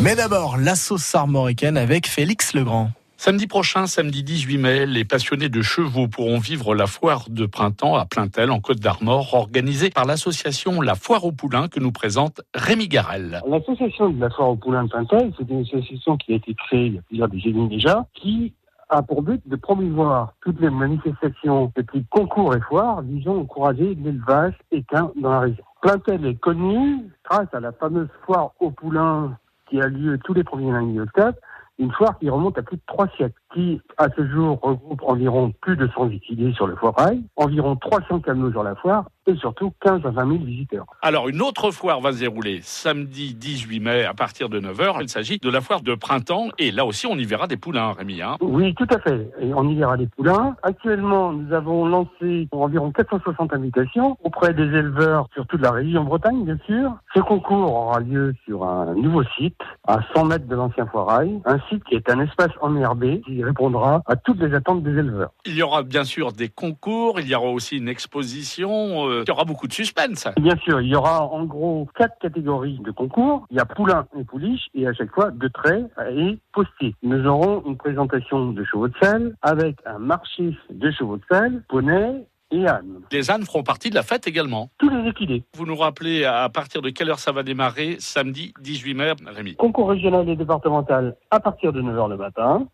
Mais 0.00 0.14
d'abord, 0.14 0.56
la 0.58 0.76
sauce 0.76 1.12
armoricaine 1.16 1.76
avec 1.76 2.06
Félix 2.06 2.54
Legrand. 2.54 2.90
Samedi 3.16 3.48
prochain, 3.48 3.88
samedi 3.88 4.22
18 4.22 4.58
mai, 4.58 4.86
les 4.86 5.04
passionnés 5.04 5.48
de 5.48 5.60
chevaux 5.60 6.06
pourront 6.06 6.38
vivre 6.38 6.72
la 6.76 6.86
foire 6.86 7.24
de 7.28 7.46
printemps 7.46 7.96
à 7.96 8.06
Plaintel, 8.06 8.52
en 8.52 8.60
Côte 8.60 8.78
d'Armor, 8.78 9.34
organisée 9.34 9.90
par 9.90 10.04
l'association 10.04 10.80
La 10.80 10.94
Foire 10.94 11.24
au 11.24 11.32
Poulain 11.32 11.66
que 11.66 11.80
nous 11.80 11.90
présente 11.90 12.42
Rémi 12.54 12.86
Garel. 12.86 13.42
L'association 13.48 14.10
de 14.10 14.20
la 14.20 14.30
Foire 14.30 14.50
au 14.50 14.56
Poulain 14.56 14.84
de 14.84 14.88
Plaintel, 14.88 15.32
c'est 15.36 15.50
une 15.50 15.62
association 15.62 16.16
qui 16.16 16.32
a 16.32 16.36
été 16.36 16.54
créée 16.54 16.86
il 16.86 16.94
y 16.94 16.98
a 16.98 17.02
plusieurs 17.02 17.28
décennies 17.28 17.68
déjà, 17.68 18.06
qui 18.14 18.54
a 18.90 19.02
pour 19.02 19.22
but 19.22 19.42
de 19.48 19.56
promouvoir 19.56 20.34
toutes 20.42 20.60
les 20.60 20.70
manifestations 20.70 21.72
de 21.74 21.82
type 21.82 22.08
concours 22.08 22.54
et 22.54 22.60
foires 22.60 23.02
visant 23.02 23.34
à 23.34 23.38
encourager 23.38 23.96
l'élevage 23.96 24.54
équin 24.70 25.10
dans 25.20 25.30
la 25.30 25.40
région. 25.40 25.64
Plaintel 25.82 26.24
est 26.24 26.38
connu 26.38 27.00
grâce 27.28 27.48
à 27.52 27.58
la 27.58 27.72
fameuse 27.72 28.08
foire 28.24 28.52
au 28.60 28.70
poulain 28.70 29.36
qui 29.68 29.80
a 29.80 29.86
lieu 29.86 30.18
tous 30.18 30.34
les 30.34 30.44
premiers 30.44 30.72
lundis 30.72 30.96
d'octobre, 30.96 31.38
une 31.78 31.92
foire 31.92 32.18
qui 32.18 32.28
remonte 32.28 32.58
à 32.58 32.62
plus 32.62 32.76
de 32.76 32.82
trois 32.86 33.08
siècles, 33.16 33.40
qui 33.54 33.80
à 33.96 34.08
ce 34.16 34.26
jour 34.28 34.58
regroupe 34.62 35.02
environ 35.04 35.52
plus 35.60 35.76
de 35.76 35.88
100 35.88 36.10
équidés 36.10 36.52
sur 36.52 36.66
le 36.66 36.76
foirail, 36.76 37.22
environ 37.36 37.76
300 37.76 38.20
camions 38.20 38.50
sur 38.50 38.62
la 38.62 38.74
foire 38.76 39.06
et 39.26 39.36
surtout 39.36 39.72
15 39.82 40.06
à 40.06 40.10
20 40.10 40.26
000 40.32 40.44
visiteurs. 40.44 40.86
Alors, 41.02 41.28
une 41.28 41.42
autre 41.42 41.70
foire 41.70 42.00
va 42.00 42.12
se 42.12 42.20
dérouler 42.20 42.60
samedi 42.62 43.34
18 43.34 43.80
mai 43.80 44.04
à 44.04 44.14
partir 44.14 44.48
de 44.48 44.58
9h. 44.58 44.98
Il 45.02 45.08
s'agit 45.08 45.38
de 45.38 45.50
la 45.50 45.60
foire 45.60 45.82
de 45.82 45.94
printemps 45.94 46.48
et 46.58 46.70
là 46.70 46.86
aussi 46.86 47.06
on 47.06 47.16
y 47.16 47.24
verra 47.24 47.46
des 47.46 47.56
poulains, 47.56 47.92
Rémi. 47.92 48.22
Hein 48.22 48.36
Oui, 48.40 48.74
tout 48.74 48.86
à 48.90 48.98
fait. 48.98 49.30
Et 49.40 49.52
on 49.52 49.68
y 49.68 49.74
verra 49.74 49.96
des 49.96 50.06
poulains. 50.06 50.56
Actuellement, 50.62 51.32
nous 51.32 51.52
avons 51.52 51.86
lancé 51.86 52.48
environ 52.52 52.90
460 52.90 53.52
invitations 53.52 54.16
auprès 54.22 54.54
des 54.54 54.62
éleveurs 54.62 55.28
sur 55.34 55.46
toute 55.46 55.60
la 55.60 55.72
région 55.72 56.04
Bretagne, 56.04 56.44
bien 56.44 56.58
sûr. 56.66 56.92
Ce 57.14 57.20
concours 57.20 57.72
aura 57.72 58.00
lieu 58.00 58.34
sur 58.46 58.64
un 58.64 58.94
nouveau 58.94 59.24
site 59.36 59.58
à 59.86 59.98
100 60.14 60.24
mètres 60.24 60.46
de 60.46 60.54
l'ancien 60.54 60.86
foirail, 60.86 61.40
un 61.44 61.58
site 61.68 61.84
qui 61.84 61.94
est 61.94 62.10
un 62.10 62.20
espace 62.20 62.52
enherbé 62.60 63.20
qui 63.26 63.37
répondra 63.44 64.02
à 64.06 64.16
toutes 64.16 64.40
les 64.40 64.54
attentes 64.54 64.82
des 64.82 64.90
éleveurs. 64.90 65.30
Il 65.46 65.54
y 65.54 65.62
aura 65.62 65.82
bien 65.82 66.04
sûr 66.04 66.32
des 66.32 66.48
concours, 66.48 67.20
il 67.20 67.28
y 67.28 67.34
aura 67.34 67.48
aussi 67.48 67.76
une 67.76 67.88
exposition, 67.88 69.08
euh, 69.08 69.22
il 69.26 69.28
y 69.28 69.32
aura 69.32 69.44
beaucoup 69.44 69.66
de 69.66 69.72
suspense. 69.72 70.28
Bien 70.40 70.56
sûr, 70.56 70.80
il 70.80 70.88
y 70.88 70.94
aura 70.94 71.24
en 71.24 71.44
gros 71.44 71.88
quatre 71.96 72.18
catégories 72.20 72.78
de 72.80 72.90
concours. 72.90 73.46
Il 73.50 73.56
y 73.56 73.60
a 73.60 73.66
poulain 73.66 74.06
et 74.18 74.24
pouliche 74.24 74.68
et 74.74 74.86
à 74.86 74.92
chaque 74.92 75.12
fois 75.12 75.30
de 75.30 75.48
traits 75.48 75.86
et 76.10 76.38
postiers. 76.52 76.94
Nous 77.02 77.26
aurons 77.26 77.62
une 77.66 77.76
présentation 77.76 78.52
de 78.52 78.64
chevaux 78.64 78.88
de 78.88 78.94
selle 79.00 79.34
avec 79.42 79.76
un 79.86 79.98
marché 79.98 80.56
de 80.70 80.90
chevaux 80.90 81.16
de 81.16 81.22
selle, 81.30 81.62
poney 81.68 82.26
et 82.50 82.66
âne. 82.66 83.00
Les 83.12 83.30
ânes 83.30 83.44
feront 83.44 83.62
partie 83.62 83.90
de 83.90 83.94
la 83.94 84.02
fête 84.02 84.26
également. 84.26 84.70
Tous 84.78 84.88
les 84.88 85.08
équidés. 85.08 85.44
Vous 85.54 85.66
nous 85.66 85.76
rappelez 85.76 86.24
à 86.24 86.48
partir 86.48 86.82
de 86.82 86.90
quelle 86.90 87.10
heure 87.10 87.18
ça 87.18 87.32
va 87.32 87.42
démarrer 87.42 87.96
samedi 87.98 88.54
18 88.60 88.94
mai, 88.94 89.12
Rémi? 89.26 89.56
Concours 89.56 89.90
régional 89.90 90.28
et 90.28 90.36
départemental 90.36 91.16
à 91.30 91.40
partir 91.40 91.72
de 91.72 91.82
9h 91.82 92.08
le 92.10 92.16
matin. 92.16 92.66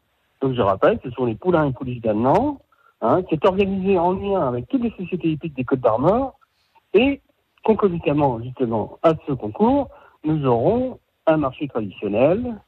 Donc 0.44 0.52
je 0.52 0.60
rappelle, 0.60 1.00
ce 1.02 1.10
sont 1.12 1.24
les 1.24 1.36
poulains 1.36 1.68
et 1.68 1.72
pouliches 1.72 2.02
d'Annan. 2.02 2.58
Hein, 3.00 3.22
c'est 3.30 3.42
organisé 3.46 3.98
en 3.98 4.12
lien 4.12 4.46
avec 4.46 4.68
toutes 4.68 4.82
les 4.82 4.90
sociétés 4.90 5.30
hippiques 5.30 5.54
des 5.54 5.64
Côtes 5.64 5.80
d'Armor. 5.80 6.38
Et 6.92 7.22
concomitamment 7.64 8.38
justement 8.42 8.98
à 9.02 9.14
ce 9.26 9.32
concours, 9.32 9.88
nous 10.22 10.44
aurons 10.44 10.98
un 11.26 11.38
marché 11.38 11.66
traditionnel 11.66 12.60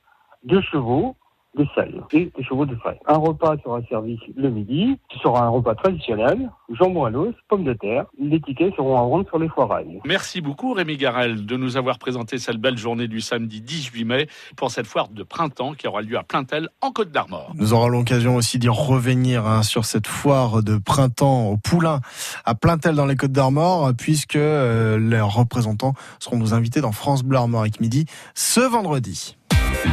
de 0.44 0.58
chevaux 0.62 1.16
de 1.56 1.66
selle 1.74 2.02
et 2.12 2.30
de 2.36 2.42
chevaux 2.42 2.66
de 2.66 2.76
faille. 2.76 2.98
Un 3.06 3.16
repas 3.16 3.56
sera 3.64 3.80
servi 3.88 4.18
le 4.36 4.50
midi. 4.50 4.98
Ce 5.12 5.18
sera 5.18 5.44
un 5.44 5.48
repas 5.48 5.74
traditionnel, 5.74 6.50
jambon 6.70 7.04
à 7.04 7.10
l'os, 7.10 7.34
pommes 7.48 7.64
de 7.64 7.72
terre. 7.72 8.06
Les 8.18 8.40
tickets 8.40 8.74
seront 8.76 8.96
à 8.96 9.02
vendre 9.02 9.26
sur 9.26 9.38
les 9.38 9.48
foirailles. 9.48 10.00
Merci 10.04 10.40
beaucoup 10.40 10.72
Rémi 10.72 10.96
Garel 10.96 11.46
de 11.46 11.56
nous 11.56 11.76
avoir 11.76 11.98
présenté 11.98 12.38
cette 12.38 12.58
belle 12.58 12.76
journée 12.76 13.08
du 13.08 13.20
samedi 13.20 13.60
18 13.60 14.04
mai 14.04 14.28
pour 14.56 14.70
cette 14.70 14.86
foire 14.86 15.08
de 15.08 15.22
printemps 15.22 15.72
qui 15.72 15.88
aura 15.88 16.02
lieu 16.02 16.18
à 16.18 16.22
Plaintel 16.22 16.68
en 16.80 16.90
Côte 16.92 17.10
d'Armor. 17.10 17.52
Nous 17.54 17.72
aurons 17.72 17.88
l'occasion 17.88 18.36
aussi 18.36 18.58
d'y 18.58 18.68
revenir 18.68 19.46
hein, 19.46 19.62
sur 19.62 19.84
cette 19.84 20.06
foire 20.06 20.62
de 20.62 20.76
printemps 20.76 21.48
au 21.48 21.56
Poulain 21.56 22.00
à 22.44 22.54
Plaintel 22.54 22.94
dans 22.94 23.06
les 23.06 23.16
Côtes 23.16 23.32
d'Armor 23.32 23.92
puisque 23.96 24.36
euh, 24.36 24.98
les 24.98 25.20
représentants 25.20 25.94
seront 26.18 26.38
nos 26.38 26.54
invités 26.54 26.80
dans 26.80 26.92
France 26.92 27.22
Bleu 27.22 27.38
Armorique 27.38 27.80
Midi 27.80 28.06
ce 28.34 28.60
vendredi. 28.60 29.35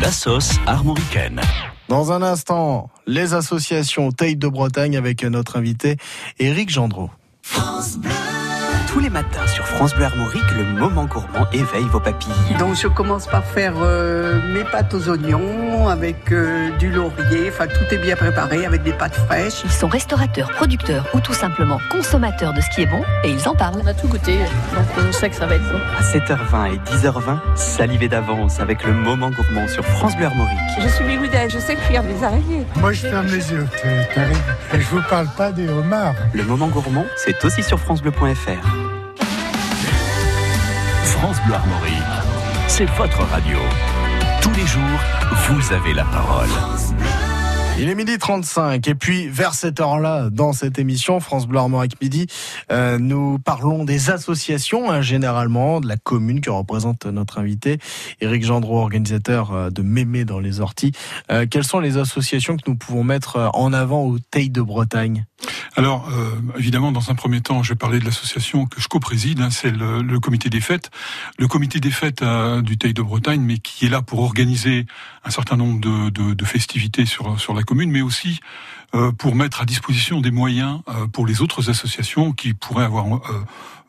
La 0.02 0.12
sauce 0.12 0.52
armoricaine. 0.66 1.42
Dans 1.90 2.12
un 2.12 2.22
instant, 2.22 2.90
les 3.06 3.34
associations 3.34 4.12
Taille 4.12 4.36
de 4.36 4.48
Bretagne 4.48 4.98
avec 4.98 5.24
notre 5.24 5.58
invité 5.58 5.98
Éric 6.40 6.70
Gendreau. 6.70 7.10
Tous 8.94 9.00
les 9.00 9.10
matins 9.10 9.48
sur 9.48 9.66
France 9.66 9.96
Bleu 9.96 10.06
Armorique, 10.06 10.52
le 10.56 10.66
moment 10.66 11.06
gourmand 11.06 11.48
éveille 11.52 11.88
vos 11.92 12.00
papilles. 12.00 12.30
Donc 12.60 12.76
je 12.76 12.88
commence 12.88 13.26
par 13.26 13.44
faire 13.44 13.74
euh, 13.82 14.40
mes 14.54 14.64
pâtes 14.64 14.94
aux 14.94 15.10
oignons 15.10 15.90
avec 15.90 16.32
euh, 16.32 16.70
du 16.78 16.92
laurier, 16.92 17.50
enfin 17.50 17.66
tout 17.66 17.92
est 17.92 17.98
bien 17.98 18.16
préparé 18.16 18.68
avec 18.68 18.84
des 18.84 18.94
pâtes 18.94 19.16
fraîches. 19.16 19.64
Ils 19.66 19.72
sont 19.72 19.88
restaurateurs, 19.88 20.52
producteurs 20.52 21.08
ou 21.16 21.22
tout 21.22 21.34
simplement 21.34 21.80
consommateurs 21.90 22.54
de 22.54 22.62
ce 22.62 22.70
qui 22.70 22.84
est 22.84 22.86
bon 22.86 23.02
et 23.24 23.32
ils 23.32 23.50
en 23.50 23.56
parlent. 23.56 23.82
On 23.84 23.88
a 23.88 23.96
tout 23.96 24.08
goûté, 24.08 24.38
donc 24.76 24.86
on 24.96 25.12
sait 25.12 25.32
que 25.32 25.36
ça 25.38 25.48
va 25.48 25.56
être 25.56 25.72
bon. 25.72 25.80
À 25.98 26.04
7h20 26.04 26.76
et 26.76 26.78
10h20, 26.96 27.40
salivez 27.56 28.10
d'avance 28.10 28.60
avec 28.60 28.84
le 28.84 28.94
moment 28.94 29.32
gourmand 29.32 29.68
sur 29.68 29.84
France 29.84 30.16
Bleu 30.16 30.28
Armorique. 30.28 30.60
Je 30.80 30.88
suis 30.88 31.06
bigoudelle, 31.06 31.50
je 31.50 31.58
sais 31.58 31.76
cuire 31.78 32.04
des 32.04 32.24
araignées. 32.24 32.68
Moi 32.76 32.92
je 32.92 33.08
ferme 33.08 33.26
les 33.26 33.52
yeux, 33.54 33.68
t'arrives. 34.14 34.56
Et 34.72 34.80
je 34.80 34.88
vous 34.88 35.02
parle 35.10 35.30
pas 35.36 35.52
des 35.52 35.68
homards. 35.68 36.14
Le 36.36 36.44
moment 36.44 36.68
gourmand, 36.68 37.06
c'est 37.18 37.44
aussi 37.44 37.64
sur 37.64 37.80
francebleu.fr. 37.80 38.83
France 41.24 41.42
Bleu 41.46 41.54
Armorique, 41.54 41.94
c'est 42.68 42.86
votre 42.98 43.24
radio. 43.24 43.58
Tous 44.42 44.52
les 44.52 44.68
jours, 44.68 45.00
vous 45.48 45.72
avez 45.72 45.94
la 45.94 46.04
parole. 46.04 46.50
Il 47.80 47.88
est 47.88 47.96
midi 47.96 48.18
35 48.18 48.86
et 48.90 48.94
puis 48.94 49.30
vers 49.30 49.54
cette 49.54 49.80
heure-là, 49.80 50.30
dans 50.30 50.52
cette 50.52 50.80
émission 50.80 51.22
France 51.22 51.48
Bleu 51.48 51.60
Armorique 51.60 51.96
Midi, 52.02 52.28
euh, 52.74 53.00
nous 53.00 53.40
parlons 53.40 53.86
des 53.86 54.10
associations, 54.10 54.92
hein, 54.92 55.00
généralement 55.00 55.80
de 55.80 55.88
la 55.88 55.96
commune 55.96 56.42
que 56.42 56.50
représente 56.50 57.06
notre 57.06 57.40
invité, 57.40 57.80
Éric 58.20 58.44
Gendreau, 58.44 58.82
organisateur 58.82 59.54
euh, 59.54 59.70
de 59.70 59.82
Mémé 59.82 60.26
dans 60.26 60.42
les 60.42 60.60
Orties. 60.60 60.92
Euh, 61.32 61.46
quelles 61.50 61.64
sont 61.64 61.80
les 61.80 61.98
associations 61.98 62.58
que 62.58 62.64
nous 62.68 62.76
pouvons 62.76 63.06
mettre 63.06 63.50
en 63.54 63.72
avant 63.72 64.04
au 64.04 64.20
Teil 64.20 64.50
de 64.50 64.62
Bretagne? 64.62 65.26
Alors, 65.76 66.10
euh, 66.12 66.30
évidemment, 66.58 66.92
dans 66.92 67.10
un 67.10 67.16
premier 67.16 67.42
temps, 67.42 67.64
je 67.64 67.70
vais 67.70 67.78
parler 67.78 68.00
de 68.00 68.06
l'association 68.06 68.66
que 68.66 68.80
je 68.80 68.88
co-préside, 68.88 69.42
hein, 69.42 69.50
c'est 69.50 69.72
le, 69.72 70.20
comité 70.20 70.50
des 70.50 70.62
fêtes. 70.62 70.92
Le 71.40 71.48
comité 71.48 71.80
des 71.80 71.92
fêtes 71.92 72.22
euh, 72.22 72.62
du 72.62 72.78
Teil 72.78 72.94
de 72.94 73.02
Bretagne, 73.02 73.42
mais 73.42 73.58
qui 73.58 73.86
est 73.86 73.90
là 73.90 74.02
pour 74.02 74.20
organiser 74.20 74.86
un 75.24 75.32
certain 75.32 75.58
nombre 75.58 75.80
de, 75.82 76.46
festivités 76.46 77.06
sur, 77.06 77.56
la 77.56 77.64
commune, 77.64 77.90
mais 77.90 78.02
aussi 78.02 78.40
euh, 78.94 79.12
pour 79.12 79.36
mettre 79.36 79.62
à 79.62 79.66
disposition 79.66 80.22
des 80.22 80.32
moyens 80.32 80.82
pour 81.14 81.26
les 81.26 81.42
autres 81.42 81.70
associations 81.70 82.34
qui 82.34 82.54
pourraient 82.54 82.84
avoir 82.84 83.06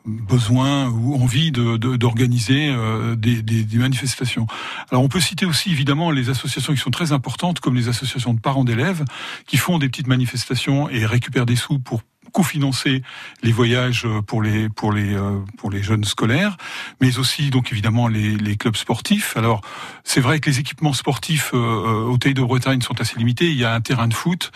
besoin 0.05 0.87
ou 0.89 1.15
envie 1.15 1.51
de- 1.51 1.77
de- 1.77 1.95
d'organiser 1.95 2.67
euh, 2.69 3.15
des, 3.15 3.41
des- 3.41 3.63
des 3.63 3.77
manifestations. 3.77 4.47
Alors 4.91 5.03
on 5.03 5.09
peut 5.09 5.19
citer 5.19 5.45
aussi 5.45 5.71
évidemment 5.71 6.11
les 6.11 6.29
associations 6.29 6.73
qui 6.73 6.79
sont 6.79 6.91
très 6.91 7.11
importantes, 7.11 7.59
comme 7.59 7.75
les 7.75 7.87
associations 7.87 8.33
de 8.33 8.39
parents 8.39 8.63
d'élèves, 8.63 9.03
qui 9.47 9.57
font 9.57 9.79
des 9.79 9.89
petites 9.89 10.07
manifestations 10.07 10.89
et 10.89 11.05
récupèrent 11.05 11.45
des 11.45 11.55
sous 11.55 11.79
pour 11.79 12.01
cofinancer 12.31 13.01
les 13.43 13.51
voyages 13.53 14.03
euh, 14.05 14.21
pour 14.21 14.41
les 14.41 14.67
pour 14.69 14.91
les 14.91 15.13
euh, 15.15 15.39
pour 15.57 15.71
les 15.71 15.81
jeunes 15.81 16.03
scolaires, 16.03 16.57
mais 17.01 17.17
aussi 17.17 17.49
donc 17.49 17.71
évidemment 17.71 18.07
les, 18.07 18.35
les 18.35 18.57
clubs 18.57 18.75
sportifs. 18.75 19.37
Alors 19.37 19.61
c'est 20.03 20.19
vrai 20.21 20.39
que 20.39 20.49
les 20.49 20.59
équipements 20.59 20.93
sportifs 20.93 21.51
euh, 21.53 22.03
au 22.03 22.17
Pays 22.17 22.33
de 22.33 22.41
Bretagne 22.43 22.81
sont 22.81 22.99
assez 22.99 23.17
limités. 23.17 23.49
Il 23.49 23.57
y 23.57 23.63
a 23.63 23.73
un 23.73 23.81
terrain 23.81 24.07
de 24.07 24.13
foot. 24.13 24.51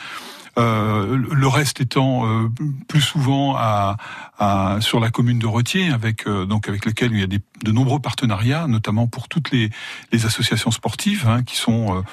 Euh, 0.60 1.18
le 1.32 1.48
reste 1.48 1.80
étant 1.82 2.26
euh, 2.28 2.50
plus 2.88 3.02
souvent 3.02 3.56
à, 3.58 3.96
à- 4.38 4.78
sur 4.82 5.00
la 5.00 5.10
commune 5.10 5.40
de 5.40 5.48
Retier, 5.48 5.90
avec 5.92 6.28
euh, 6.28 6.46
donc 6.46 6.68
avec 6.68 6.86
lequel 6.86 7.14
il 7.14 7.20
y 7.20 7.24
a 7.24 7.28
des, 7.28 7.40
de 7.64 7.72
nombreux 7.72 8.00
partenariats, 8.00 8.68
notamment 8.68 9.08
pour 9.08 9.28
toutes 9.30 9.52
les, 9.52 9.70
les 10.12 10.26
associations 10.26 10.72
sportives 10.72 11.28
hein, 11.28 11.44
qui 11.44 11.56
sont 11.56 12.04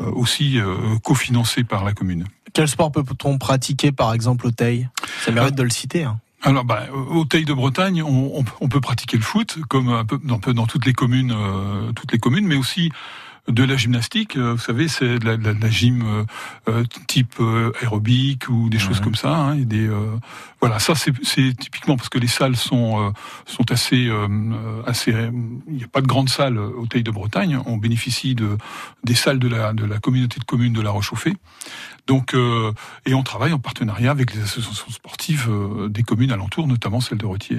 aussi 0.00 0.58
cofinancées 1.02 1.64
par 1.64 1.84
la 1.84 1.92
commune. 1.92 2.24
Quel 2.52 2.68
sport 2.68 2.92
peut-on 2.92 3.38
pratiquer 3.38 3.90
par 3.92 4.12
exemple 4.12 4.46
au 4.46 4.50
Teil? 4.50 4.88
Ça 5.24 5.30
mérite 5.32 5.54
de 5.54 5.62
le 5.62 5.70
citer. 5.70 6.04
hein. 6.04 6.18
Alors, 6.42 6.64
bah, 6.64 6.82
au 6.92 7.24
Teil 7.24 7.46
de 7.46 7.54
Bretagne, 7.54 8.02
on, 8.02 8.40
on- 8.40 8.44
on 8.60 8.68
peut 8.68 8.80
pratiquer 8.80 9.16
le 9.16 9.22
foot, 9.22 9.56
comme 9.68 9.88
un 9.88 10.04
peu, 10.04 10.18
dans 10.52 10.66
toutes 10.66 10.84
les 10.84 10.92
communes, 10.92 11.32
euh, 11.34 11.90
toutes 11.92 12.12
les 12.12 12.18
communes, 12.18 12.46
mais 12.46 12.56
aussi 12.56 12.90
de 13.48 13.62
la 13.62 13.76
gymnastique. 13.76 14.36
Euh, 14.36 14.52
Vous 14.52 14.58
savez, 14.58 14.88
c'est 14.88 15.18
de 15.18 15.24
la, 15.26 15.36
de 15.36 15.44
la- 15.60 15.70
gym 15.70 16.02
euh, 16.06 16.24
euh, 16.68 16.84
type 17.06 17.34
euh, 17.40 17.72
aérobique 17.80 18.48
ou 18.48 18.68
des 18.70 18.78
choses 18.78 19.00
comme 19.00 19.14
ça. 19.14 19.34
hein, 19.36 19.56
et 19.58 19.64
des, 19.64 19.86
euh, 19.86 20.16
voilà, 20.60 20.78
ça 20.78 20.94
c'est 20.94 21.12
typiquement 21.58 21.96
parce 21.96 22.08
que 22.08 22.18
les 22.18 22.26
salles 22.26 22.56
sont 22.56 23.02
euh, 23.02 23.10
sont 23.44 23.70
assez 23.70 24.10
assez. 24.86 25.10
Il 25.68 25.74
n'y 25.74 25.84
a 25.84 25.88
pas 25.88 26.00
de 26.00 26.06
grandes 26.06 26.30
salles 26.30 26.56
au 26.58 26.86
Teil 26.86 27.02
de 27.02 27.10
Bretagne. 27.10 27.58
On 27.66 27.76
bénéficie 27.76 28.34
de 28.34 28.56
des 29.04 29.14
salles 29.14 29.38
de 29.38 29.48
la 29.48 29.72
de 29.74 29.84
la 29.84 29.98
communauté 29.98 30.40
de 30.40 30.44
communes 30.44 30.72
de 30.72 30.80
La 30.80 30.90
Roche-au-Fay. 30.90 31.34
Donc, 32.06 32.34
euh, 32.34 32.72
et 33.06 33.14
on 33.14 33.22
travaille 33.22 33.52
en 33.52 33.58
partenariat 33.58 34.10
avec 34.10 34.34
les 34.34 34.42
associations 34.42 34.90
sportives 34.90 35.50
des 35.88 36.02
communes 36.02 36.32
alentours, 36.32 36.66
notamment 36.66 37.00
celle 37.00 37.18
de 37.18 37.26
Retier. 37.26 37.58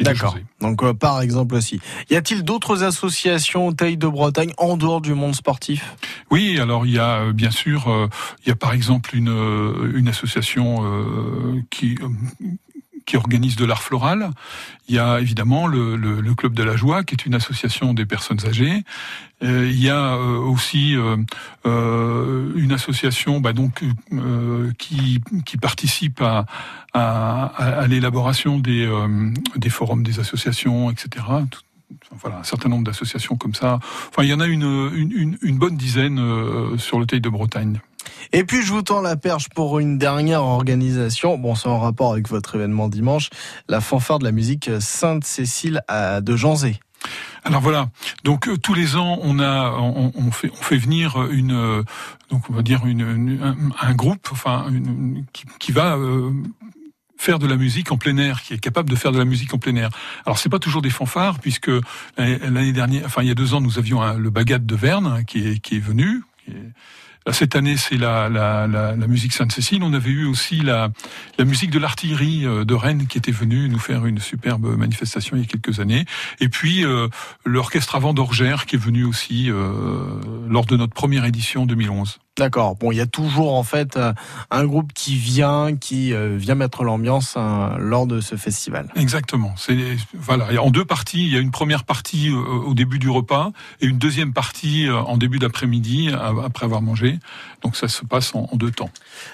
D'accord. 0.00 0.36
Donc 0.60 0.82
euh, 0.82 0.92
par 0.92 1.20
exemple 1.20 1.54
aussi. 1.54 1.80
Y 2.10 2.16
a-t-il 2.16 2.42
d'autres 2.42 2.82
associations 2.82 3.68
au 3.68 3.72
Teil 3.72 3.96
de 3.96 4.08
Bretagne 4.08 4.52
en 4.58 4.76
dehors 4.76 5.00
du 5.00 5.14
monde 5.14 5.34
sportif? 5.36 5.96
Oui, 6.30 6.58
alors 6.58 6.84
il 6.84 6.92
y 6.92 6.98
a 6.98 7.20
euh, 7.20 7.32
bien 7.32 7.52
sûr, 7.52 7.88
euh, 7.88 8.08
il 8.44 8.48
y 8.48 8.52
a 8.52 8.56
par 8.56 8.72
exemple 8.72 9.16
une, 9.16 9.92
une 9.94 10.08
association 10.08 10.84
euh, 10.84 11.62
qui 11.70 11.96
euh, 12.02 12.08
qui 13.06 13.16
organise 13.16 13.56
de 13.56 13.64
l'art 13.64 13.82
floral. 13.82 14.30
Il 14.88 14.94
y 14.94 14.98
a 14.98 15.20
évidemment 15.20 15.66
le, 15.66 15.96
le, 15.96 16.20
le 16.20 16.34
Club 16.34 16.54
de 16.54 16.62
la 16.62 16.76
Joie, 16.76 17.04
qui 17.04 17.14
est 17.14 17.26
une 17.26 17.34
association 17.34 17.94
des 17.94 18.06
personnes 18.06 18.44
âgées. 18.46 18.82
Euh, 19.42 19.68
il 19.70 19.80
y 19.82 19.90
a 19.90 20.14
euh, 20.14 20.38
aussi 20.38 20.96
euh, 20.96 21.16
euh, 21.66 22.52
une 22.56 22.72
association 22.72 23.40
bah, 23.40 23.52
donc 23.52 23.82
euh, 24.12 24.72
qui, 24.78 25.20
qui 25.44 25.56
participe 25.56 26.20
à, 26.22 26.46
à, 26.92 27.46
à- 27.46 27.86
l'élaboration 27.86 28.58
des, 28.58 28.86
euh, 28.86 29.30
des 29.56 29.70
forums 29.70 30.02
des 30.02 30.20
associations, 30.20 30.90
etc. 30.90 31.24
Voilà, 32.20 32.38
un 32.38 32.44
certain 32.44 32.68
nombre 32.68 32.84
d'associations 32.84 33.36
comme 33.36 33.54
ça. 33.54 33.78
Enfin, 34.08 34.22
il 34.22 34.28
y 34.28 34.34
en 34.34 34.40
a 34.40 34.46
une, 34.46 34.90
une, 34.94 35.36
une, 35.42 35.58
bonne 35.58 35.76
dizaine 35.76 36.18
sur 36.78 36.98
le 36.98 37.06
Teil 37.06 37.20
de 37.20 37.28
Bretagne. 37.28 37.80
Et 38.32 38.44
puis 38.44 38.62
je 38.62 38.72
vous 38.72 38.82
tends 38.82 39.00
la 39.00 39.16
perche 39.16 39.48
pour 39.48 39.78
une 39.78 39.98
dernière 39.98 40.42
organisation. 40.42 41.38
Bon, 41.38 41.54
c'est 41.54 41.68
en 41.68 41.78
rapport 41.78 42.12
avec 42.12 42.28
votre 42.28 42.56
événement 42.56 42.88
dimanche, 42.88 43.30
la 43.68 43.80
fanfare 43.80 44.18
de 44.18 44.24
la 44.24 44.32
musique 44.32 44.70
Sainte-Cécile 44.80 45.82
de 45.90 46.36
Janzé. 46.36 46.80
Alors 47.44 47.60
voilà, 47.60 47.90
donc 48.24 48.48
euh, 48.48 48.56
tous 48.56 48.72
les 48.72 48.96
ans 48.96 49.18
on 49.22 50.30
fait 50.30 50.78
venir 50.78 51.22
une 51.30 51.52
euh, 51.52 51.82
donc 52.30 52.48
on 52.48 52.54
va 52.54 52.62
dire 52.62 52.82
un, 52.84 53.94
groupe 53.94 54.28
enfin 54.32 54.66
qui, 55.58 55.70
va 55.70 55.96
euh, 55.96 56.30
faire 57.18 57.38
de 57.38 57.46
la 57.46 57.56
musique 57.56 57.92
en 57.92 57.98
plein 57.98 58.16
air, 58.16 58.40
qui 58.40 58.54
est 58.54 58.58
capable 58.58 58.88
de 58.88 58.96
faire 58.96 59.12
de 59.12 59.18
la 59.18 59.26
musique 59.26 59.52
en 59.52 59.58
plein 59.58 59.76
air. 59.76 59.90
Alors 60.24 60.38
c'est 60.38 60.48
pas 60.48 60.58
toujours 60.58 60.80
des 60.80 60.88
fanfares 60.88 61.38
puisque 61.38 61.70
l'année 62.16 62.72
dernière, 62.72 63.04
enfin 63.04 63.20
il 63.20 63.28
y 63.28 63.30
a 63.30 63.34
deux 63.34 63.52
ans 63.52 63.60
nous 63.60 63.78
avions 63.78 64.02
le 64.14 64.30
Bagat 64.30 64.58
de 64.58 64.74
Verne 64.74 65.06
hein, 65.06 65.24
qui 65.24 65.46
est 65.46 65.78
venu. 65.78 66.22
Cette 67.32 67.56
année, 67.56 67.76
c'est 67.76 67.96
la, 67.96 68.28
la, 68.28 68.96
musique 69.06 69.32
Sainte-Cécile. 69.32 69.82
On 69.82 69.94
avait 69.94 70.10
eu 70.10 70.26
aussi 70.26 70.60
la, 70.60 70.90
la 71.38 71.44
musique 71.44 71.70
de 71.70 71.78
l'artillerie 71.78 72.44
euh, 72.44 72.64
de 72.64 72.74
Rennes 72.74 73.06
qui 73.06 73.18
était 73.18 73.32
venue 73.32 73.68
nous 73.68 73.78
faire 73.78 74.04
une 74.06 74.18
superbe 74.18 74.76
manifestation 74.76 75.36
il 75.36 75.40
y 75.40 75.44
a 75.44 75.48
quelques 75.48 75.80
années. 75.80 76.04
Et 76.40 76.48
puis 76.48 76.84
euh, 76.84 77.08
l'orchestre 77.44 77.94
avant 77.96 78.12
d'Orgère 78.12 78.66
qui 78.66 78.76
est 78.76 78.78
venu 78.78 79.04
aussi 79.04 79.50
euh, 79.50 80.20
lors 80.48 80.66
de 80.66 80.76
notre 80.76 80.92
première 80.92 81.24
édition 81.24 81.64
2011. 81.66 82.18
D'accord. 82.36 82.74
Bon, 82.74 82.90
il 82.90 82.96
y 82.96 83.00
a 83.00 83.06
toujours 83.06 83.54
en 83.54 83.62
fait 83.62 83.96
euh, 83.96 84.12
un 84.50 84.64
groupe 84.64 84.92
qui 84.92 85.16
vient, 85.16 85.76
qui 85.76 86.12
euh, 86.12 86.36
vient 86.36 86.56
mettre 86.56 86.82
l'ambiance 86.82 87.36
hein, 87.36 87.76
lors 87.78 88.08
de 88.08 88.20
ce 88.20 88.34
festival. 88.34 88.88
Exactement. 88.96 89.54
C'est 89.56 89.78
voilà. 90.14 90.46
Il 90.50 90.54
y 90.54 90.58
a 90.58 90.62
En 90.62 90.70
deux 90.70 90.84
parties, 90.84 91.24
il 91.26 91.32
y 91.32 91.36
a 91.36 91.40
une 91.40 91.52
première 91.52 91.84
partie 91.84 92.30
euh, 92.30 92.40
au 92.66 92.74
début 92.74 92.98
du 92.98 93.08
repas 93.08 93.52
et 93.80 93.86
une 93.86 93.98
deuxième 93.98 94.32
partie 94.32 94.88
en 94.90 95.16
début 95.16 95.38
d'après-midi 95.38 96.10
après 96.44 96.64
avoir 96.64 96.82
mangé. 96.82 97.20
Donc 97.62 97.76
ça 97.76 97.86
se 97.86 98.04
passe 98.04 98.34
en, 98.34 98.48
en 98.50 98.56
deux 98.56 98.72
temps. 98.72 98.90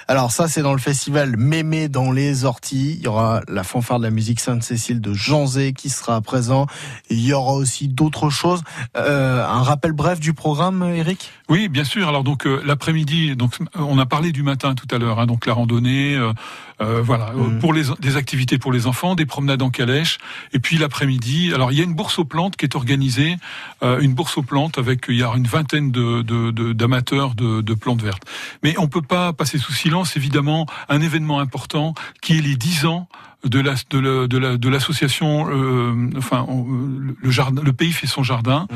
Alors 0.07 0.31
ça, 0.31 0.47
c'est 0.47 0.63
dans 0.63 0.75
le 0.75 0.79
festival 0.79 1.37
Mémé 1.39 1.89
dans 1.89 2.13
les 2.13 2.45
orties. 2.45 2.97
Il 2.99 3.05
y 3.05 3.09
aura 3.09 3.41
la 3.49 3.65
fanfare 3.65 3.99
de 3.99 4.05
la 4.05 4.11
musique 4.11 4.41
Sainte-Cécile 4.41 5.01
de 5.01 5.15
Janzé 5.15 5.73
qui 5.73 5.89
sera 5.89 6.21
présent. 6.21 6.67
Il 7.09 7.21
y 7.21 7.33
aura 7.33 7.55
aussi 7.55 7.89
d'autres 7.89 8.29
choses. 8.29 8.63
Euh, 8.97 9.45
un 9.45 9.63
rappel 9.63 9.93
bref 9.93 10.21
du 10.21 10.35
programme, 10.35 10.83
Eric 10.83 11.31
Oui, 11.51 11.69
bien 11.69 11.83
sûr. 11.83 12.09
Alors 12.09 12.23
donc 12.23 12.47
euh, 12.47 12.63
l'après-midi, 12.65 13.35
donc 13.35 13.57
on 13.75 13.99
a 13.99 14.07
parlé 14.07 14.31
du 14.31 14.45
matin 14.45 14.77
tout 14.77 14.87
à 14.95 14.99
l'heure, 14.99 15.19
hein, 15.19 15.27
donc 15.27 15.47
la 15.47 15.53
randonnée, 15.53 16.15
euh, 16.15 16.33
euh, 16.81 17.03
voilà, 17.03 17.31
euh, 17.37 17.59
pour 17.59 17.73
les 17.73 17.83
des 17.99 18.17
activités 18.17 18.57
pour 18.57 18.73
les 18.73 18.87
enfants, 18.87 19.17
des 19.17 19.27
promenades 19.27 19.61
en 19.61 19.71
calèche, 19.71 20.19
et 20.53 20.61
puis 20.61 20.79
l'après-midi. 20.79 21.53
Alors 21.53 21.73
il 21.73 21.79
y 21.79 21.81
a 21.81 21.85
une 21.85 21.95
bourse 21.95 22.21
aux 22.21 22.25
plantes 22.25 22.57
qui 22.57 22.65
est 22.67 22.77
organisée, 22.77 23.37
euh, 23.83 23.99
une 24.01 24.15
bourse 24.15 24.39
aux 24.39 24.43
plantes 24.45 24.79
avec 24.79 25.07
il 25.09 25.17
y 25.17 25.25
a 25.25 25.33
une 25.35 25.49
vingtaine 25.49 25.91
de 25.91 26.23
de- 26.23 26.53
de- 26.53 26.73
d'amateurs 26.73 27.35
de, 27.35 27.61
de 27.63 27.75
plantes 27.75 28.01
vertes. 28.03 28.23
Mais 28.63 28.77
on 28.79 28.87
peut 28.87 29.03
pas 29.03 29.33
passer 29.33 29.59
sous 29.59 29.73
silence 29.73 30.17
évidemment 30.17 30.67
un 30.89 31.01
événement 31.01 31.41
important 31.41 31.95
qui 32.23 32.39
est 32.39 32.43
les 32.43 32.55
10 32.55 32.87
ans 32.87 33.09
de 33.45 33.61
la 33.61 33.75
de 33.91 33.99
la- 33.99 34.27
de 34.27 34.39
la- 34.39 34.57
de 34.59 34.69
l'association 34.69 35.47
euh, 35.51 36.11
enfin 36.19 36.45
on- 36.49 36.65
le- 37.23 37.31
jardin 37.31 37.63
le 37.63 37.73
pays 37.73 37.93
fait 37.93 38.07
son 38.07 38.23
jardin 38.23 38.67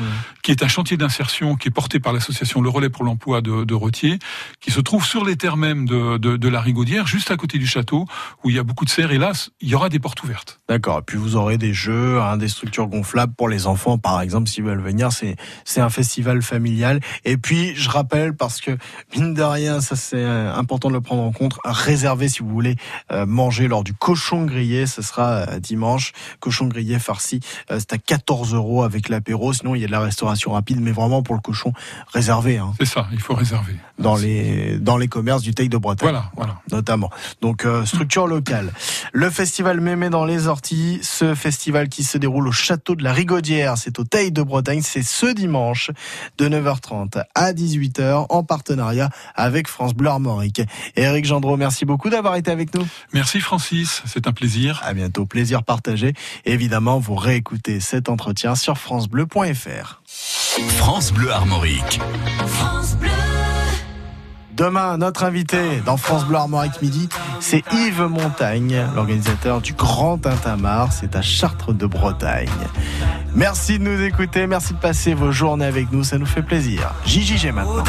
qui 0.41 0.51
est 0.51 0.63
un 0.63 0.67
chantier 0.67 0.97
d'insertion 0.97 1.55
qui 1.55 1.67
est 1.67 1.71
porté 1.71 1.99
par 1.99 2.13
l'association 2.13 2.61
Le 2.61 2.69
Relais 2.69 2.89
pour 2.89 3.03
l'emploi 3.03 3.41
de, 3.41 3.63
de 3.63 3.73
Retier 3.75 4.17
qui 4.61 4.71
se 4.71 4.79
trouve 4.79 5.05
sur 5.05 5.23
les 5.25 5.35
terres 5.35 5.57
mêmes 5.57 5.85
de, 5.85 6.17
de, 6.17 6.35
de 6.37 6.47
la 6.49 6.61
Rigaudière 6.61 7.05
juste 7.05 7.29
à 7.31 7.37
côté 7.37 7.57
du 7.59 7.67
château 7.67 8.07
où 8.43 8.49
il 8.49 8.55
y 8.55 8.59
a 8.59 8.63
beaucoup 8.63 8.85
de 8.85 8.89
serres 8.89 9.11
et 9.11 9.17
là 9.19 9.33
il 9.61 9.69
y 9.69 9.75
aura 9.75 9.89
des 9.89 9.99
portes 9.99 10.23
ouvertes 10.23 10.59
D'accord. 10.67 10.99
Et 10.99 11.01
puis 11.03 11.17
vous 11.17 11.35
aurez 11.35 11.59
des 11.59 11.73
jeux, 11.75 12.19
hein, 12.21 12.37
des 12.37 12.47
structures 12.47 12.87
gonflables 12.87 13.33
pour 13.35 13.49
les 13.49 13.67
enfants, 13.67 13.99
par 13.99 14.19
exemple, 14.21 14.49
s'ils 14.49 14.63
veulent 14.63 14.81
venir. 14.81 15.11
C'est 15.11 15.35
c'est 15.63 15.79
un 15.79 15.91
festival 15.91 16.41
familial. 16.41 16.99
Et 17.23 17.37
puis 17.37 17.75
je 17.75 17.87
rappelle 17.87 18.35
parce 18.35 18.61
que 18.61 18.71
mine 19.15 19.35
de 19.35 19.43
rien, 19.43 19.79
ça 19.79 19.95
c'est 19.95 20.17
euh, 20.17 20.51
important 20.55 20.89
de 20.89 20.93
le 20.95 21.01
prendre 21.01 21.21
en 21.21 21.31
compte. 21.31 21.53
Réservé 21.63 22.29
si 22.29 22.39
vous 22.39 22.49
voulez 22.49 22.75
euh, 23.11 23.27
manger 23.27 23.67
lors 23.67 23.83
du 23.83 23.93
cochon 23.93 24.47
grillé, 24.55 24.87
ce 24.87 25.01
sera 25.01 25.27
euh, 25.31 25.59
dimanche. 25.59 26.13
Cochon 26.39 26.67
grillé 26.67 26.97
farci, 26.97 27.41
euh, 27.71 27.79
c'est 27.79 27.93
à 27.93 27.97
14 27.97 28.53
euros 28.53 28.83
avec 28.83 29.09
l'apéro. 29.09 29.51
Sinon 29.53 29.75
il 29.75 29.81
y 29.81 29.83
a 29.83 29.87
de 29.87 29.91
la 29.91 29.99
restauration 29.99 30.51
rapide, 30.53 30.79
mais 30.79 30.91
vraiment 30.91 31.21
pour 31.23 31.35
le 31.35 31.41
cochon 31.41 31.73
réservé. 32.13 32.57
Hein, 32.57 32.73
c'est 32.79 32.85
ça 32.85 33.07
il 33.11 33.19
faut 33.19 33.35
réserver 33.35 33.75
dans 33.99 34.15
les 34.15 34.77
dans 34.79 34.97
les 34.97 35.07
commerces 35.07 35.41
du 35.41 35.53
Teil 35.53 35.69
de 35.69 35.77
Bretagne. 35.77 36.09
Voilà, 36.09 36.31
voilà. 36.35 36.55
Notamment. 36.71 37.09
Donc 37.41 37.65
euh, 37.65 37.85
structure 37.85 38.27
locale. 38.27 38.71
Le 39.11 39.29
festival 39.29 39.81
Mémé 39.81 40.09
dans 40.09 40.25
les 40.25 40.47
Orties, 40.47 40.99
ce 41.03 41.35
festival 41.35 41.89
qui 41.89 42.03
se 42.03 42.17
déroule 42.17 42.47
au 42.47 42.53
château 42.53 42.95
de 42.95 43.03
la 43.03 43.11
Rigaudière, 43.11 43.77
c'est 43.77 43.99
au 43.99 44.05
Teil 44.05 44.31
de 44.31 44.41
Bretagne, 44.41 44.81
c'est 44.81 45.03
ce 45.03 45.27
dimanche 45.27 45.91
de 46.37 46.47
9h30 46.47 47.23
à 47.35 47.51
18h 47.51 48.27
en 48.29 48.43
partenariat 48.43 49.09
avec 49.35 49.67
France 49.67 49.93
Bleu 49.93 50.09
Armorique. 50.09 50.61
Eric 50.95 51.25
Gendreau, 51.25 51.57
merci 51.57 51.85
beaucoup 51.85 52.09
d'avoir 52.09 52.35
été 52.35 52.51
avec 52.51 52.73
nous. 52.73 52.87
merci 53.11 53.41
Francis 53.41 54.01
c'est 54.05 54.27
un 54.27 54.31
plaisir 54.31 54.44
À 54.83 54.93
bientôt, 54.93 55.25
plaisir 55.25 55.63
partagé. 55.63 56.13
Évidemment, 56.45 56.99
vous 56.99 57.15
réécoutez 57.15 57.79
cet 57.79 58.09
entretien 58.09 58.55
sur 58.55 58.77
francebleu.fr. 58.77 60.01
France 60.77 61.11
Bleu 61.11 61.31
Armorique. 61.31 61.99
Demain, 64.55 64.97
notre 64.97 65.23
invité 65.23 65.81
dans 65.85 65.97
France 65.97 66.25
Bleu 66.25 66.37
Armorique 66.37 66.81
Midi, 66.81 67.09
c'est 67.41 67.63
Yves 67.73 68.03
Montagne, 68.03 68.85
l'organisateur 68.95 69.59
du 69.59 69.73
Grand 69.73 70.17
Tintamarre. 70.17 70.93
C'est 70.93 71.15
à 71.15 71.21
Chartres 71.21 71.73
de 71.73 71.85
Bretagne. 71.85 72.47
Merci 73.33 73.79
de 73.79 73.83
nous 73.83 74.01
écouter, 74.01 74.47
merci 74.47 74.73
de 74.73 74.79
passer 74.79 75.13
vos 75.13 75.31
journées 75.31 75.65
avec 75.65 75.91
nous, 75.91 76.03
ça 76.03 76.17
nous 76.17 76.25
fait 76.25 76.43
plaisir. 76.43 76.93
JJG 77.05 77.51
maintenant. 77.51 77.83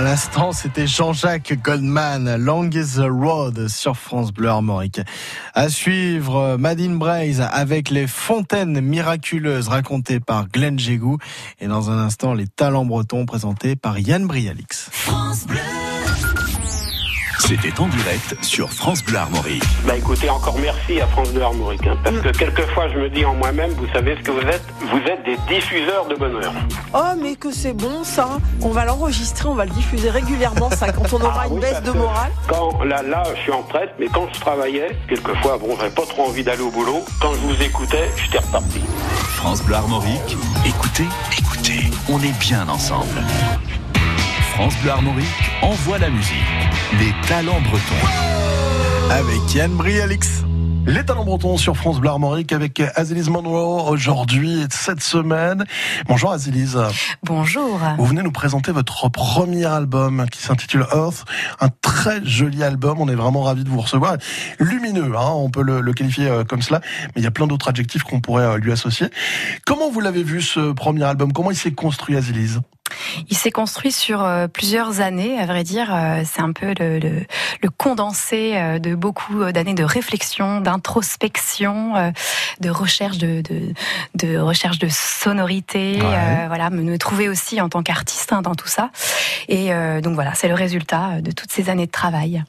À 0.00 0.02
l'instant, 0.02 0.52
c'était 0.52 0.86
Jean-Jacques 0.86 1.60
Goldman, 1.62 2.36
Long 2.36 2.70
is 2.70 2.94
the 2.96 3.06
Road 3.06 3.68
sur 3.68 3.98
France 3.98 4.32
Bleu 4.32 4.48
Armorique. 4.48 4.98
À 5.52 5.68
suivre, 5.68 6.56
Madine 6.58 6.98
Braise 6.98 7.46
avec 7.52 7.90
les 7.90 8.06
fontaines 8.06 8.80
miraculeuses 8.80 9.68
racontées 9.68 10.18
par 10.18 10.48
Glenn 10.48 10.78
Jégou. 10.78 11.18
Et 11.60 11.66
dans 11.66 11.90
un 11.90 11.98
instant, 11.98 12.32
les 12.32 12.46
talents 12.46 12.86
bretons 12.86 13.26
présentés 13.26 13.76
par 13.76 13.98
Yann 13.98 14.26
Brialix. 14.26 14.88
C'était 17.46 17.80
en 17.80 17.88
direct 17.88 18.36
sur 18.44 18.70
France 18.70 19.02
Bleu 19.02 19.16
Armorique. 19.18 19.64
Bah 19.84 19.96
écoutez, 19.96 20.28
encore 20.30 20.56
merci 20.58 21.00
à 21.00 21.06
France 21.08 21.30
Bleu 21.30 21.42
Armorique, 21.42 21.84
hein, 21.86 21.96
parce 22.04 22.18
que 22.20 22.28
quelquefois 22.28 22.88
je 22.88 22.98
me 22.98 23.08
dis 23.08 23.24
en 23.24 23.34
moi-même, 23.34 23.70
vous 23.72 23.88
savez 23.92 24.14
ce 24.16 24.22
que 24.22 24.30
vous 24.30 24.46
êtes? 24.46 24.62
Vous 24.90 24.98
êtes 24.98 25.24
des 25.24 25.36
diffuseurs 25.52 26.06
de 26.06 26.14
bonheur. 26.14 26.52
Oh, 26.94 26.98
mais 27.20 27.34
que 27.36 27.50
c'est 27.50 27.72
bon 27.72 28.04
ça. 28.04 28.38
On 28.62 28.68
va 28.68 28.84
l'enregistrer, 28.84 29.48
on 29.48 29.54
va 29.54 29.64
le 29.64 29.72
diffuser 29.72 30.10
régulièrement 30.10 30.70
ça 30.70 30.92
quand 30.92 31.12
on 31.12 31.20
aura 31.24 31.42
Ah 31.44 31.46
une 31.48 31.54
oui, 31.54 31.60
baisse 31.60 31.82
de 31.82 31.90
morale. 31.92 32.30
Quand 32.48 32.84
là, 32.84 33.02
là, 33.02 33.22
je 33.34 33.40
suis 33.40 33.52
en 33.52 33.62
retraite, 33.62 33.90
mais 33.98 34.06
quand 34.08 34.28
je 34.32 34.38
travaillais, 34.40 34.96
quelquefois, 35.08 35.58
bon, 35.58 35.76
j'avais 35.78 35.94
pas 35.94 36.06
trop 36.06 36.26
envie 36.26 36.44
d'aller 36.44 36.62
au 36.62 36.70
boulot. 36.70 37.04
Quand 37.20 37.32
je 37.32 37.38
vous 37.38 37.62
écoutais, 37.62 38.10
j'étais 38.16 38.38
reparti. 38.38 38.80
France 39.36 39.62
Bleu 39.62 39.74
Armorique, 39.76 40.36
écoutez, 40.66 41.06
écoutez, 41.38 41.90
on 42.10 42.20
est 42.20 42.38
bien 42.38 42.68
ensemble. 42.68 43.06
France 44.60 44.76
Bleu 44.82 44.90
Armorique 44.90 45.50
envoie 45.62 45.96
la 45.96 46.10
musique. 46.10 46.36
Les 46.98 47.14
talents 47.26 47.62
bretons. 47.62 48.06
Avec 49.10 49.54
Yann 49.54 49.72
Brialix. 49.72 50.42
Les 50.84 51.02
talents 51.02 51.24
bretons 51.24 51.56
sur 51.56 51.78
France 51.78 51.98
Bleu 51.98 52.10
Armorique 52.10 52.52
avec 52.52 52.82
Azélise 52.94 53.30
Monroe 53.30 53.88
aujourd'hui, 53.88 54.66
cette 54.68 55.02
semaine. 55.02 55.64
Bonjour 56.08 56.30
Azélise. 56.32 56.78
Bonjour. 57.22 57.80
Vous 57.96 58.04
venez 58.04 58.22
nous 58.22 58.32
présenter 58.32 58.70
votre 58.70 59.08
premier 59.08 59.64
album 59.64 60.26
qui 60.30 60.42
s'intitule 60.42 60.84
Earth. 60.92 61.24
Un 61.60 61.70
très 61.80 62.22
joli 62.22 62.62
album. 62.62 63.00
On 63.00 63.08
est 63.08 63.14
vraiment 63.14 63.40
ravis 63.40 63.64
de 63.64 63.70
vous 63.70 63.80
recevoir. 63.80 64.18
Lumineux, 64.58 65.16
hein, 65.16 65.30
on 65.36 65.48
peut 65.48 65.62
le, 65.62 65.80
le 65.80 65.92
qualifier 65.94 66.28
euh, 66.28 66.44
comme 66.44 66.60
cela. 66.60 66.82
Mais 67.16 67.22
il 67.22 67.24
y 67.24 67.26
a 67.26 67.30
plein 67.30 67.46
d'autres 67.46 67.68
adjectifs 67.70 68.02
qu'on 68.02 68.20
pourrait 68.20 68.44
euh, 68.44 68.58
lui 68.58 68.72
associer. 68.72 69.06
Comment 69.64 69.90
vous 69.90 70.00
l'avez 70.00 70.22
vu 70.22 70.42
ce 70.42 70.72
premier 70.72 71.04
album? 71.04 71.32
Comment 71.32 71.50
il 71.50 71.56
s'est 71.56 71.72
construit 71.72 72.14
Azélise 72.14 72.60
Il 73.28 73.36
s'est 73.36 73.50
construit 73.50 73.92
sur 73.92 74.22
euh, 74.22 74.48
plusieurs 74.48 75.00
années, 75.00 75.38
à 75.38 75.46
vrai 75.46 75.64
dire. 75.64 75.94
euh, 75.94 76.22
c'est 76.24 76.42
un 76.42 76.52
peu 76.52 76.74
le, 76.78 76.98
le, 76.98 77.26
le 77.62 77.70
condensé 77.70 78.52
euh, 78.54 78.78
de 78.78 78.94
beaucoup 78.94 79.44
d'années 79.52 79.74
de 79.74 79.84
réflexion, 79.84 80.60
d'introspection, 80.60 82.12
de 82.60 82.70
recherche 82.70 83.18
de, 83.18 83.42
de, 83.42 83.74
de 84.14 84.38
recherche 84.38 84.78
de 84.78 84.88
sonorité. 84.90 85.98
Ouais. 86.00 86.04
euh, 86.04 86.44
voilà, 86.48 86.70
me, 86.70 86.82
me 86.82 86.98
trouver 86.98 87.28
aussi 87.28 87.60
en 87.60 87.68
tant 87.68 87.82
qu'artiste 87.82 88.32
hein, 88.32 88.42
dans 88.42 88.54
tout 88.54 88.68
ça. 88.68 88.90
Et 89.48 89.72
euh, 89.72 90.00
donc 90.00 90.14
voilà, 90.14 90.34
c'est 90.34 90.48
le 90.48 90.54
résultat 90.54 91.20
de 91.20 91.30
toutes 91.30 91.52
ces 91.52 91.70
années 91.70 91.86
de 91.86 91.90
travail. 91.90 92.44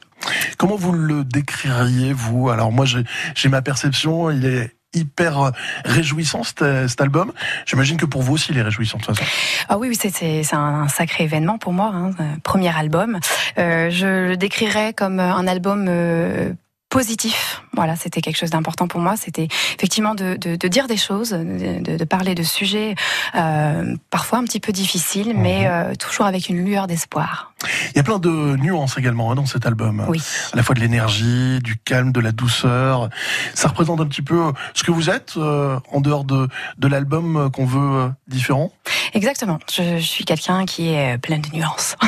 Comment 0.58 0.76
vous 0.76 0.92
le 0.92 1.24
décririez, 1.24 2.14
vous? 2.14 2.50
Alors 2.50 2.72
moi, 2.72 2.86
j'ai 2.86 3.04
j'ai 3.34 3.50
ma 3.50 3.62
perception, 3.62 4.30
il 4.30 4.46
est 4.46 4.76
hyper 4.94 5.40
euh, 5.40 5.52
réjouissant 5.86 6.44
cet, 6.44 6.64
cet 6.88 7.02
album. 7.02 7.32
J'imagine 7.66 7.98
que 7.98 8.06
pour 8.06 8.22
vous 8.22 8.34
aussi, 8.34 8.52
il 8.52 8.58
est 8.58 8.62
réjouissant 8.62 8.98
de 8.98 9.04
toute 9.04 9.16
façon. 9.16 9.30
Ah 9.70 9.78
oui, 9.78 9.96
c'est 9.96 10.54
un 10.54 10.88
sacré 10.88 11.24
événement 11.24 11.58
pour 11.58 11.74
moi, 11.74 11.92
hein, 11.94 12.12
euh, 12.20 12.24
premier 12.44 12.76
album. 12.76 13.20
Euh, 13.58 13.90
je 13.90 14.30
le 14.30 14.38
décrirais 14.38 14.94
comme 14.94 15.20
un 15.20 15.48
album 15.48 15.86
euh, 15.88 16.54
positif. 16.90 17.64
Voilà, 17.74 17.96
c'était 17.96 18.20
quelque 18.20 18.36
chose 18.38 18.50
d'important 18.50 18.88
pour 18.88 19.00
moi. 19.00 19.16
C'était 19.16 19.48
effectivement 19.78 20.14
de, 20.14 20.36
de, 20.36 20.58
de 20.58 20.68
dire 20.68 20.88
des 20.88 20.98
choses, 20.98 21.30
de, 21.30 22.04
parler 22.04 22.36
de 22.36 22.44
sujets 22.44 22.96
euh, 23.36 23.96
parfois 24.10 24.40
un 24.40 24.44
petit 24.44 24.60
peu 24.60 24.74
difficiles, 24.74 25.34
mais 25.36 25.68
euh, 25.68 25.96
toujours 25.96 26.26
avec 26.26 26.50
une 26.50 26.66
lueur 26.66 26.88
d'espoir. 26.88 27.54
Il 27.92 27.98
y 27.98 28.00
a 28.00 28.04
plein 28.04 28.20
de 28.20 28.58
nuances 28.58 28.98
également 28.98 29.32
hein, 29.32 29.36
dans 29.36 29.46
cet 29.46 29.66
album. 29.66 30.04
Oui. 30.10 30.22
À 30.52 30.58
la 30.58 30.64
fois 30.64 30.76
de 30.76 30.82
l'énergie, 30.82 31.60
du 31.62 31.78
calme, 31.78 32.12
de 32.12 32.20
la 32.20 32.32
douceur. 32.34 33.10
Ça 33.54 33.70
représente 33.70 34.02
un 34.02 34.08
petit 34.08 34.24
peu 34.24 34.52
ce 34.74 34.84
que 34.84 34.92
vous 34.92 35.10
êtes 35.10 35.36
euh, 35.38 35.80
en 35.92 36.02
dehors 36.02 36.26
de, 36.26 36.50
de 36.78 36.88
l'album 36.88 37.50
qu'on 37.54 37.66
veut 37.66 38.12
différent. 38.28 38.74
Exactement. 39.14 39.60
Je, 39.72 39.98
je 39.98 40.06
suis 40.06 40.26
quelqu'un 40.26 40.66
qui 40.66 40.90
est 40.90 41.18
plein 41.20 41.38
de 41.38 41.48
nuances. 41.54 41.96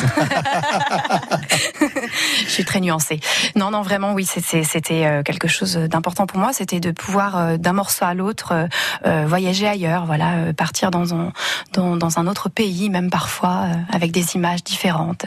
je 2.46 2.50
suis 2.50 2.66
très 2.66 2.82
nuancée. 2.82 3.20
Non, 3.56 3.72
non, 3.72 3.82
vraiment, 3.82 4.14
oui, 4.14 4.26
c'était 4.26 5.22
quelque 5.24 5.48
chose 5.48 5.53
d'important 5.62 6.26
pour 6.26 6.40
moi. 6.40 6.54
C'était 6.54 6.80
de 6.80 6.92
pouvoir 6.92 7.38
euh, 7.38 7.58
d'un 7.58 7.74
morceau 7.74 8.06
à 8.06 8.14
l'autre 8.14 8.52
euh, 8.54 8.68
euh, 9.06 9.26
voyager 9.28 9.68
ailleurs, 9.68 10.06
voilà, 10.06 10.54
partir 10.56 10.90
dans 10.92 11.14
un 11.14 11.32
dans, 11.74 11.98
dans 11.98 12.20
un 12.20 12.28
autre 12.28 12.50
pays, 12.50 12.90
même 12.90 13.10
parfois 13.10 13.68
avec 13.92 14.12
des 14.12 14.36
images 14.36 14.64
différentes. 14.64 15.26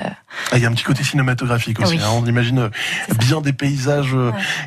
Ah, 0.53 0.57
Il 0.57 0.63
y 0.63 0.67
a 0.67 0.69
un 0.69 0.73
petit 0.73 0.85
côté 0.85 1.03
cinématographique 1.03 1.81
aussi. 1.81 1.97
Oui. 1.97 2.01
hein. 2.03 2.11
On 2.13 2.25
imagine 2.27 2.71
bien 3.19 3.41
des 3.41 3.53
paysages 3.53 4.17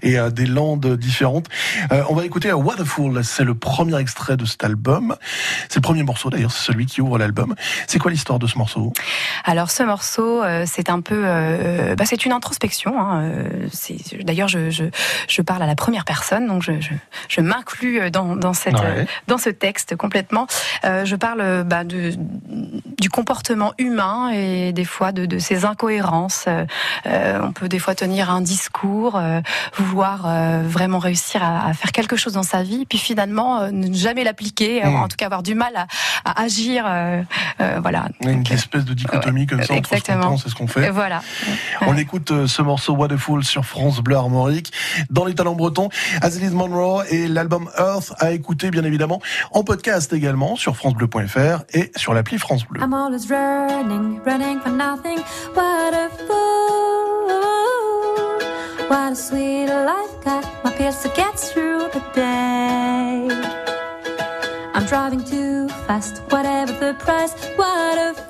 et 0.01 0.17
des 0.31 0.45
landes 0.45 0.97
différentes. 0.97 1.47
Euh, 1.91 2.03
on 2.09 2.15
va 2.15 2.25
écouter 2.25 2.51
Waterfall. 2.51 3.23
C'est 3.23 3.43
le 3.43 3.55
premier 3.55 3.97
extrait 3.97 4.35
de 4.37 4.45
cet 4.45 4.63
album. 4.63 5.15
C'est 5.69 5.77
le 5.77 5.81
premier 5.81 6.03
morceau 6.03 6.29
d'ailleurs. 6.29 6.51
C'est 6.51 6.65
celui 6.71 6.85
qui 6.85 7.01
ouvre 7.01 7.17
l'album. 7.17 7.55
C'est 7.87 7.99
quoi 7.99 8.11
l'histoire 8.11 8.39
de 8.39 8.47
ce 8.47 8.57
morceau? 8.57 8.93
Alors 9.45 9.71
ce 9.71 9.83
morceau, 9.83 10.43
c'est 10.65 10.89
un 10.89 11.01
peu, 11.01 11.21
euh, 11.25 11.95
bah, 11.95 12.03
c'est 12.05 12.25
une 12.25 12.31
introspection. 12.33 12.99
Hein, 12.99 13.31
D'ailleurs, 14.23 14.47
je, 14.47 14.69
je, 14.69 14.85
je 15.27 15.41
parle 15.49 15.63
à 15.63 15.65
la 15.67 15.75
première 15.75 16.05
personne, 16.05 16.45
donc 16.47 16.61
je, 16.61 16.73
je, 16.79 16.91
je 17.27 17.41
m'inclus 17.41 18.11
dans, 18.11 18.35
dans 18.35 18.53
cette, 18.53 18.75
Ouais. 18.79 18.85
euh, 18.99 19.05
dans 19.27 19.39
ce 19.39 19.49
texte 19.49 19.95
complètement. 19.95 20.45
Euh, 20.85 21.05
je 21.05 21.15
parle 21.15 21.41
euh, 21.41 21.63
bah, 21.63 21.83
de, 21.83 22.13
du 23.01 23.09
comportement 23.09 23.73
humain 23.79 24.29
et 24.31 24.71
des 24.73 24.85
fois 24.85 25.11
de, 25.11 25.25
de 25.25 25.39
ses 25.39 25.65
incohérences. 25.65 26.45
Euh, 26.47 26.65
euh, 27.07 27.39
on 27.43 27.51
peut 27.51 27.67
des 27.67 27.79
fois 27.79 27.95
tenir 27.95 28.29
un 28.29 28.41
discours, 28.41 29.15
euh, 29.15 29.41
vouloir 29.75 30.25
euh, 30.27 30.61
vraiment 30.65 30.99
réussir 30.99 31.41
à, 31.43 31.67
à 31.69 31.73
faire 31.73 31.91
quelque 31.91 32.15
chose 32.15 32.33
dans 32.33 32.43
sa 32.43 32.61
vie, 32.61 32.85
puis 32.85 32.99
finalement 32.99 33.61
euh, 33.61 33.71
ne 33.71 33.91
jamais 33.93 34.23
l'appliquer, 34.23 34.85
euh, 34.85 34.89
Mm. 34.89 34.95
en 34.95 35.07
tout 35.07 35.17
cas 35.17 35.25
avoir 35.25 35.41
du 35.43 35.55
mal 35.55 35.73
à, 35.75 35.87
à 36.25 36.41
agir. 36.43 36.85
euh, 36.87 37.23
euh, 37.61 37.79
voilà. 37.81 38.01
A 38.25 38.29
Une 38.29 38.45
espèce 38.51 38.85
de 38.85 38.93
dichotomie 38.93 39.47
comme 39.47 39.63
ça 39.63 39.73
entre 39.73 39.87
ce 39.87 39.89
qu'on 39.89 39.97
Exactement. 39.97 40.35
et 40.35 40.49
ce 40.49 40.55
qu'on 40.55 40.67
fait. 40.67 40.89
Voilà. 40.91 41.21
On 41.81 41.97
écoute 41.97 42.29
euh, 42.31 42.45
ce 42.47 42.61
morceau 42.61 42.93
Waterfall 42.93 43.43
sur 43.43 43.65
France 43.65 43.99
Bleu 44.01 44.15
Armorique 44.15 44.71
dans 45.09 45.25
les 45.25 45.33
talents 45.39 45.55
bretons. 45.55 45.87
Azélise 46.21 46.53
Monroe 46.53 47.03
et 47.09 47.29
l'album 47.29 47.69
Earth 47.77 48.13
à 48.19 48.31
écouter 48.31 48.71
bien 48.71 48.83
évidemment 48.83 49.21
en 49.51 49.63
podcast 49.63 50.11
également 50.11 50.57
sur 50.57 50.75
francebleu.fr 50.75 51.63
et 51.73 51.91
sur 51.95 52.13
l'appli 52.13 52.37
France 52.37 52.65
Bleu. 52.67 52.81
I'm 52.81 52.93
always 52.93 53.29
running, 53.29 54.19
running 54.25 54.59
for 54.59 54.71
nothing. 54.71 55.19
What 55.55 55.93
a 55.93 56.09
fool. 56.27 56.59
What 58.89 59.13
a 59.13 59.15
sweet 59.15 59.67
life 59.67 60.25
got 60.25 60.43
my 60.65 60.71
pills 60.71 61.01
to 61.03 61.09
get 61.15 61.39
through 61.39 61.87
the 61.93 62.01
day. 62.13 63.29
I'm 64.73 64.85
driving 64.85 65.23
too 65.23 65.69
fast, 65.87 66.21
whatever 66.31 66.73
the 66.73 66.95
price. 66.99 67.33
What 67.55 67.97
a 67.97 68.13
fool. 68.13 68.28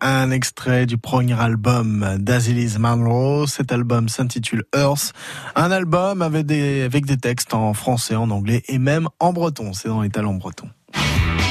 Un 0.00 0.30
extrait 0.30 0.86
du 0.86 0.98
premier 0.98 1.40
album 1.40 2.16
d'Azilis 2.18 2.78
Manro. 2.78 3.46
Cet 3.46 3.72
album 3.72 4.08
s'intitule 4.08 4.64
Earth. 4.74 5.12
Un 5.56 5.70
album 5.70 6.22
avec 6.22 6.46
des, 6.46 6.82
avec 6.82 7.06
des 7.06 7.16
textes 7.16 7.54
en 7.54 7.74
français, 7.74 8.14
en 8.14 8.30
anglais 8.30 8.62
et 8.68 8.78
même 8.78 9.08
en 9.20 9.32
breton. 9.32 9.72
C'est 9.72 9.88
dans 9.88 10.02
les 10.02 10.10
talents 10.10 10.34
bretons. 10.34 10.68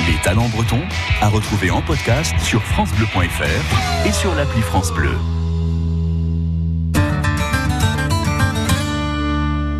Les 0.08 0.22
talents 0.24 0.50
bretons 0.50 0.84
à 1.22 1.30
retrouver 1.30 1.72
en 1.72 1.82
podcast 1.82 2.34
sur 2.40 2.62
FranceBleu.fr 2.64 4.08
et 4.08 4.12
sur 4.12 4.34
l'appli 4.36 4.62
France 4.62 4.92
Bleu. 4.94 5.16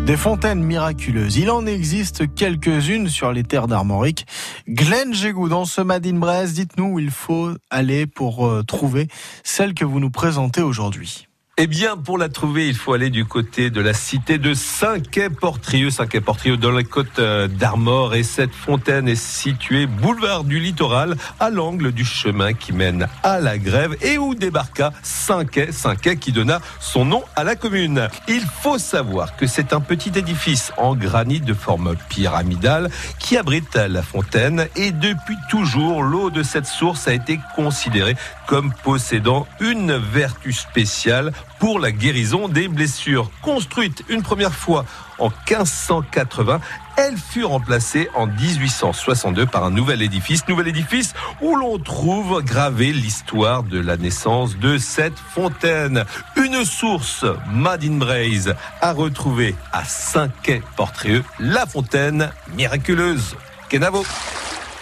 Des 0.06 0.16
fontaines 0.16 0.64
miraculeuses. 0.64 1.36
Il 1.36 1.48
en 1.48 1.64
existe 1.64 2.34
quelques-unes 2.34 3.06
sur 3.08 3.30
les 3.30 3.44
terres 3.44 3.68
d'Armorique. 3.68 4.26
Glenn 4.68 5.14
Gégou, 5.14 5.48
dans 5.48 5.64
ce 5.64 5.80
Madine 5.80 6.18
Brest, 6.18 6.54
dites-nous 6.54 6.94
où 6.94 6.98
il 6.98 7.12
faut 7.12 7.50
aller 7.70 8.08
pour 8.08 8.48
euh, 8.48 8.64
trouver 8.64 9.06
celle 9.44 9.74
que 9.74 9.84
vous 9.84 10.00
nous 10.00 10.10
présentez 10.10 10.60
aujourd'hui. 10.60 11.28
Eh 11.58 11.66
bien, 11.66 11.98
pour 11.98 12.16
la 12.16 12.30
trouver, 12.30 12.66
il 12.66 12.74
faut 12.74 12.94
aller 12.94 13.10
du 13.10 13.26
côté 13.26 13.68
de 13.68 13.82
la 13.82 13.92
cité 13.92 14.38
de 14.38 14.54
Saint-Quay-Portrieux. 14.54 15.90
Saint-Quay-Portrieux 15.90 16.56
dans 16.56 16.70
la 16.70 16.82
côte 16.82 17.18
euh, 17.18 17.46
d'Armor. 17.46 18.14
Et 18.14 18.22
cette 18.22 18.54
fontaine 18.54 19.06
est 19.06 19.22
située 19.22 19.84
boulevard 19.84 20.44
du 20.44 20.60
Littoral, 20.60 21.14
à 21.40 21.50
l'angle 21.50 21.92
du 21.92 22.06
chemin 22.06 22.54
qui 22.54 22.72
mène 22.72 23.06
à 23.22 23.38
la 23.38 23.58
Grève 23.58 23.96
et 24.00 24.16
où 24.16 24.34
débarqua 24.34 24.94
Saint-Quay. 25.02 25.72
Saint-Quay 25.72 26.16
qui 26.16 26.32
donna 26.32 26.58
son 26.80 27.04
nom 27.04 27.22
à 27.36 27.44
la 27.44 27.54
commune. 27.54 28.08
Il 28.28 28.46
faut 28.62 28.78
savoir 28.78 29.36
que 29.36 29.46
c'est 29.46 29.74
un 29.74 29.80
petit 29.80 30.12
édifice 30.16 30.72
en 30.78 30.96
granit 30.96 31.40
de 31.40 31.52
forme 31.52 31.96
pyramidale 32.08 32.88
qui 33.18 33.36
abrite 33.36 33.74
la 33.74 34.02
fontaine. 34.02 34.68
Et 34.74 34.90
depuis 34.90 35.36
toujours, 35.50 36.02
l'eau 36.02 36.30
de 36.30 36.42
cette 36.42 36.66
source 36.66 37.08
a 37.08 37.12
été 37.12 37.38
considérée 37.54 38.16
comme 38.46 38.72
possédant 38.82 39.46
une 39.60 39.98
vertu 39.98 40.52
spéciale 40.52 41.32
pour 41.62 41.78
la 41.78 41.92
guérison 41.92 42.48
des 42.48 42.66
blessures. 42.66 43.30
Construite 43.40 44.02
une 44.08 44.22
première 44.22 44.52
fois 44.52 44.84
en 45.20 45.28
1580, 45.28 46.60
elle 46.96 47.16
fut 47.16 47.44
remplacée 47.44 48.08
en 48.16 48.26
1862 48.26 49.46
par 49.46 49.62
un 49.62 49.70
nouvel 49.70 50.02
édifice, 50.02 50.48
nouvel 50.48 50.66
édifice 50.66 51.14
où 51.40 51.54
l'on 51.54 51.78
trouve 51.78 52.42
gravé 52.42 52.92
l'histoire 52.92 53.62
de 53.62 53.78
la 53.78 53.96
naissance 53.96 54.58
de 54.58 54.76
cette 54.76 55.16
fontaine. 55.16 56.04
Une 56.34 56.64
source 56.64 57.24
Madine 57.52 58.00
Braise 58.00 58.56
a 58.80 58.92
retrouvé 58.92 59.54
à 59.72 59.84
Saint-Quay-Portrieux 59.84 61.22
la 61.38 61.64
fontaine 61.64 62.32
miraculeuse. 62.56 63.36
Kenavo. 63.68 64.04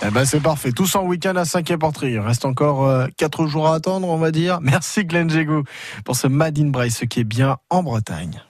Eh 0.03 0.11
ben 0.11 0.25
c'est 0.25 0.41
parfait. 0.41 0.73
Tous 0.73 0.95
en 0.97 1.05
week-end 1.05 1.37
à 1.37 1.45
5 1.45 1.77
portrait. 1.77 2.13
Il 2.13 2.21
reste 2.21 2.45
encore 2.45 2.87
euh, 2.87 3.07
4 3.19 3.47
jours 3.47 3.69
à 3.69 3.75
attendre, 3.75 4.09
on 4.09 4.17
va 4.17 4.31
dire. 4.31 4.59
Merci 4.63 5.05
Glenn 5.05 5.29
Jégou 5.29 5.65
pour 6.05 6.17
ce 6.17 6.27
Made 6.27 6.59
in 6.59 6.69
Braille, 6.69 6.91
ce 6.91 7.05
qui 7.05 7.21
est 7.21 7.25
bien 7.25 7.59
en 7.69 7.83
Bretagne. 7.83 8.43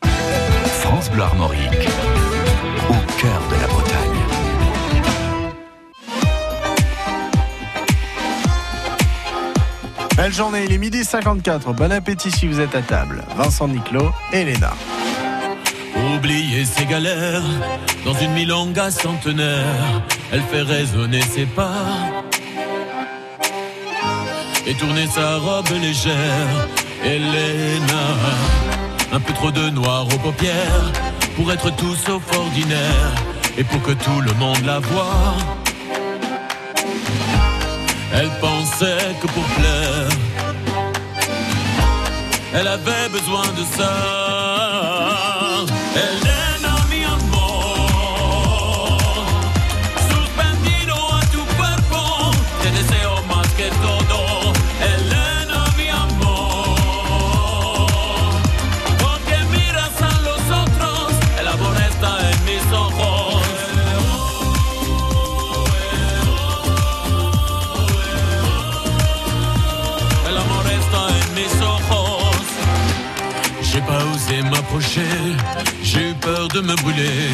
France 0.81 1.11
Bleu 1.11 1.23
Armorique, 1.23 1.89
au 2.89 3.21
cœur 3.21 3.43
de 3.51 3.61
la 3.61 3.67
Bretagne. 3.67 3.91
Belle 10.17 10.33
journée, 10.33 10.65
il 10.67 10.73
est 10.73 10.79
midi 10.79 11.03
54. 11.05 11.73
Bon 11.73 11.91
appétit 11.91 12.31
si 12.31 12.47
vous 12.47 12.61
êtes 12.61 12.75
à 12.75 12.83
table. 12.83 13.25
Vincent 13.37 13.69
Niclot 13.69 14.11
et 14.33 14.45
Léna. 14.45 14.73
Oublier 16.21 16.67
ses 16.67 16.85
galères 16.85 17.41
dans 18.05 18.13
une 18.13 18.33
milonga 18.33 18.91
centenaire, 18.91 20.03
elle 20.31 20.43
fait 20.43 20.61
résonner 20.61 21.23
ses 21.23 21.47
pas. 21.47 21.87
Et 24.67 24.75
tourner 24.75 25.07
sa 25.07 25.39
robe 25.39 25.71
légère, 25.81 26.69
Elena. 27.03 28.05
Un 29.15 29.21
peu 29.21 29.33
trop 29.33 29.51
de 29.51 29.71
noir 29.71 30.05
aux 30.15 30.19
paupières 30.19 30.93
pour 31.37 31.51
être 31.51 31.75
tout 31.77 31.95
sauf 31.95 32.23
ordinaire 32.37 33.15
et 33.57 33.65
pour 33.65 33.81
que 33.81 33.93
tout 33.93 34.21
le 34.21 34.35
monde 34.35 34.63
la 34.67 34.79
voie. 34.79 35.37
Elle 38.13 38.31
pensait 38.43 39.15
que 39.23 39.27
pour 39.27 39.45
plaire, 39.57 40.11
elle 42.53 42.69
avait 42.69 43.09
besoin 43.11 43.47
de 43.57 43.65
ça. 43.79 44.20
M'approcher, 74.43 75.13
j'ai 75.83 76.11
eu 76.11 76.15
peur 76.15 76.49
de 76.49 76.61
me 76.61 76.75
brûler, 76.77 77.31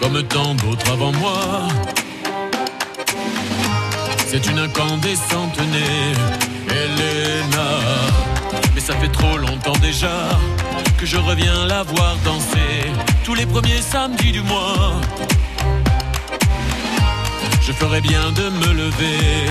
comme 0.00 0.22
tant 0.24 0.54
d'autres 0.54 0.90
avant 0.90 1.12
moi. 1.12 1.68
C'est 4.26 4.46
une 4.46 4.58
incandescente 4.58 5.58
née, 5.58 6.12
Elena. 6.70 7.68
Mais 8.74 8.80
ça 8.80 8.94
fait 8.96 9.08
trop 9.08 9.38
longtemps 9.38 9.78
déjà 9.80 10.28
que 10.98 11.06
je 11.06 11.16
reviens 11.16 11.66
la 11.66 11.82
voir 11.82 12.16
danser 12.24 12.90
tous 13.24 13.34
les 13.34 13.46
premiers 13.46 13.82
samedis 13.82 14.32
du 14.32 14.42
mois. 14.42 15.00
Je 17.62 17.72
ferais 17.72 18.00
bien 18.00 18.32
de 18.32 18.48
me 18.48 18.72
lever. 18.72 19.50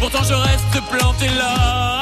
Pourtant 0.00 0.22
je 0.22 0.34
reste 0.34 0.80
planté 0.90 1.28
là. 1.36 1.97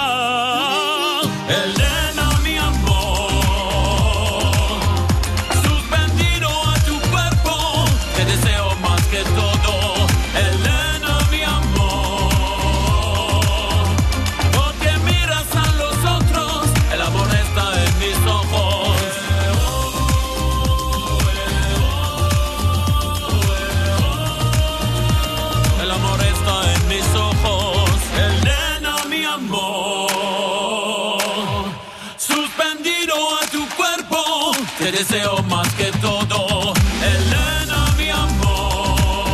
Deseo 34.97 35.43
más 35.43 35.69
que 35.75 35.93
todo, 36.01 36.73
Elena, 37.03 37.87
mi 37.99 38.09
amor. 38.09 39.27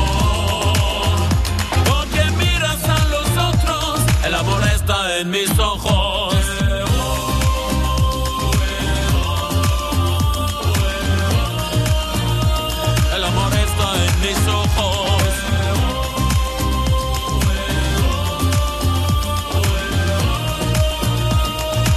Porque 1.86 2.24
miras 2.36 2.82
a 2.82 3.04
los 3.14 3.28
otros, 3.54 4.00
el 4.24 4.34
amor 4.34 4.60
está 4.74 5.18
en 5.18 5.30
mis 5.30 5.56
ojos. 5.60 6.34
El 13.14 13.24
amor 13.24 13.52
está 13.54 14.04
en 14.04 14.20
mis 14.20 14.48
ojos. 14.48 15.22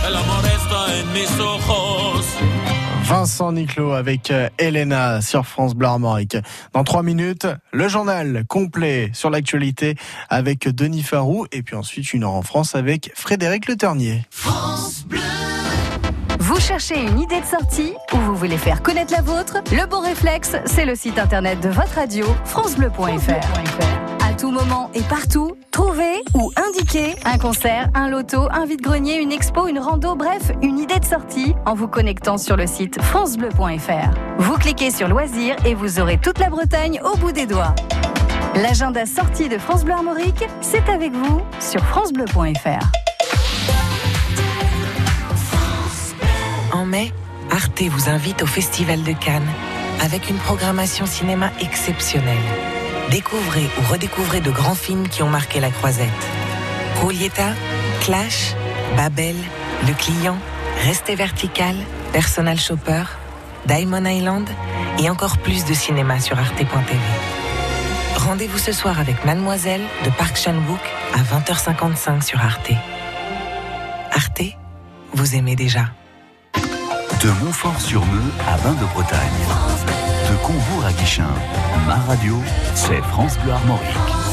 El 0.07 0.16
amor 0.16 0.45
está 0.45 0.95
en 0.99 1.13
mis 1.13 1.39
ojos. 1.39 2.55
Vincent 3.06 3.51
Niclot 3.51 3.91
avec 3.91 4.32
euh, 4.32 4.49
Elena 4.58 5.22
sur 5.22 5.45
France 5.45 5.76
Bleu 5.76 5.88
Armorique. 5.88 6.38
Dans 6.74 6.84
trois 6.84 7.03
minutes, 7.03 7.45
le 7.72 7.88
journal 7.88 8.45
complet 8.47 9.12
sur 9.14 9.30
l'actualité 9.30 9.95
avec 10.28 10.68
Denis 10.68 11.03
Farou 11.03 11.45
et 11.51 11.62
puis 11.62 11.76
ensuite 11.76 12.14
une 12.14 12.24
heure 12.24 12.32
en 12.32 12.41
France 12.41 12.74
avec 12.74 13.12
Frédéric 13.14 13.68
Le 13.68 13.76
Ternier. 13.76 14.24
Vous 16.39 16.60
cherchez 16.60 16.99
une 16.99 17.20
idée 17.20 17.41
de 17.41 17.45
sortie 17.45 17.93
ou 18.12 18.18
vous 18.18 18.36
voulez 18.36 18.58
faire 18.58 18.82
connaître 18.82 19.14
la 19.14 19.22
vôtre? 19.22 19.58
Le 19.72 19.86
bon 19.86 20.01
réflexe, 20.01 20.56
c'est 20.66 20.86
le 20.86 20.95
site 20.95 21.20
internet 21.20 21.60
de 21.62 21.70
votre 21.70 21.93
radio, 21.93 22.26
francebleu.fr. 22.45 24.14
tout 24.36 24.51
moment 24.51 24.89
et 24.93 25.01
partout, 25.01 25.55
trouver 25.71 26.21
ou 26.33 26.51
indiquer 26.67 27.15
un 27.25 27.38
concert, 27.38 27.89
un 27.93 28.09
loto, 28.09 28.47
un 28.51 28.65
vide-grenier, 28.65 29.21
une 29.21 29.31
expo, 29.31 29.67
une 29.67 29.79
rando, 29.79 30.15
bref, 30.15 30.51
une 30.61 30.79
idée 30.79 30.99
de 30.99 31.05
sortie 31.05 31.55
en 31.65 31.73
vous 31.73 31.88
connectant 31.88 32.38
sur 32.38 32.55
le 32.55 32.67
site 32.67 33.01
francebleu.fr. 33.01 34.39
Vous 34.39 34.57
cliquez 34.57 34.91
sur 34.91 35.07
loisirs 35.07 35.55
et 35.65 35.73
vous 35.73 35.99
aurez 35.99 36.17
toute 36.17 36.39
la 36.39 36.49
Bretagne 36.49 36.99
au 37.03 37.17
bout 37.17 37.31
des 37.31 37.45
doigts. 37.45 37.73
L'agenda 38.55 39.05
sortie 39.05 39.49
de 39.49 39.57
France 39.57 39.83
Bleu 39.83 39.93
Armorique, 39.93 40.45
c'est 40.61 40.88
avec 40.89 41.13
vous 41.13 41.41
sur 41.59 41.81
francebleu.fr. 41.86 42.91
En 46.73 46.86
mai, 46.86 47.11
Arte 47.51 47.81
vous 47.83 48.09
invite 48.09 48.41
au 48.43 48.47
Festival 48.47 49.01
de 49.03 49.13
Cannes 49.13 49.47
avec 50.03 50.29
une 50.29 50.38
programmation 50.38 51.05
cinéma 51.05 51.51
exceptionnelle. 51.61 52.74
Découvrez 53.10 53.70
ou 53.78 53.91
redécouvrez 53.91 54.41
de 54.41 54.51
grands 54.51 54.76
films 54.76 55.08
qui 55.08 55.24
ont 55.24 55.30
marqué 55.30 55.60
la 55.60 55.70
croisette. 55.70 56.10
Julieta, 57.01 57.53
Clash, 58.01 58.56
Babel, 58.97 59.36
Le 59.88 59.93
Client, 59.93 60.38
Restez 60.86 61.16
Vertical, 61.16 61.76
Personal 62.12 62.60
Shopper, 62.60 63.03
Diamond 63.66 64.06
Island 64.06 64.49
et 64.99 65.10
encore 65.10 65.38
plus 65.38 65.66
de 65.66 65.74
cinéma 65.74 66.20
sur 66.20 66.38
arte.tv. 66.39 66.99
Rendez-vous 68.18 68.58
ce 68.58 68.72
soir 68.72 68.99
avec 68.99 69.24
Mademoiselle 69.26 69.84
de 70.03 70.10
Park 70.10 70.38
Chan-wook 70.38 70.80
à 71.14 71.20
20h55 71.20 72.24
sur 72.24 72.41
Arte. 72.41 72.72
Arte, 74.12 74.41
vous 75.14 75.36
aimez 75.36 75.56
déjà. 75.56 75.86
De 77.22 77.30
Montfort-sur-Meux 77.43 78.32
à 78.47 78.58
Bain 78.58 78.74
de 78.74 78.86
Bretagne. 78.86 79.74
De 80.45 80.51
Combourg 80.51 80.85
à 80.85 80.91
Guichin. 80.93 81.33
Ma 81.87 81.95
radio, 81.95 82.35
c'est 82.75 83.01
France 83.01 83.35
Bleu 83.39 83.53
Armorique. 83.53 84.24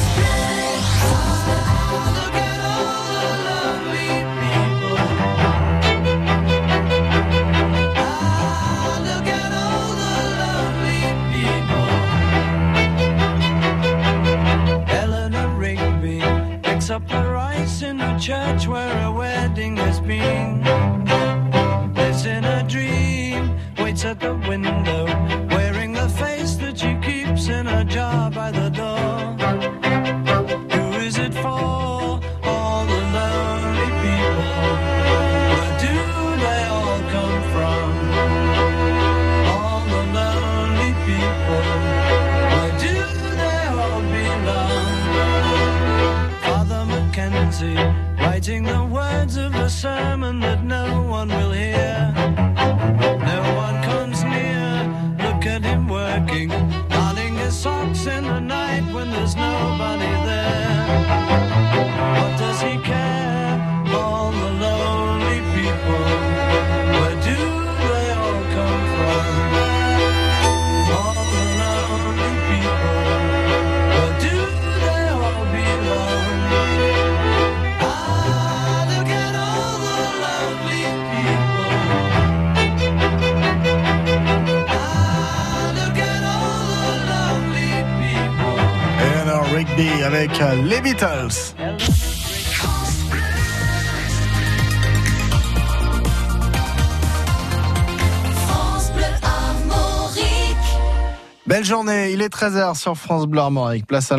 13h 102.42 102.74
sur 102.74 102.96
France 102.96 103.26
Bleu 103.26 103.40
Armorique. 103.40 103.86
Place 103.86 104.10
à. 104.10 104.16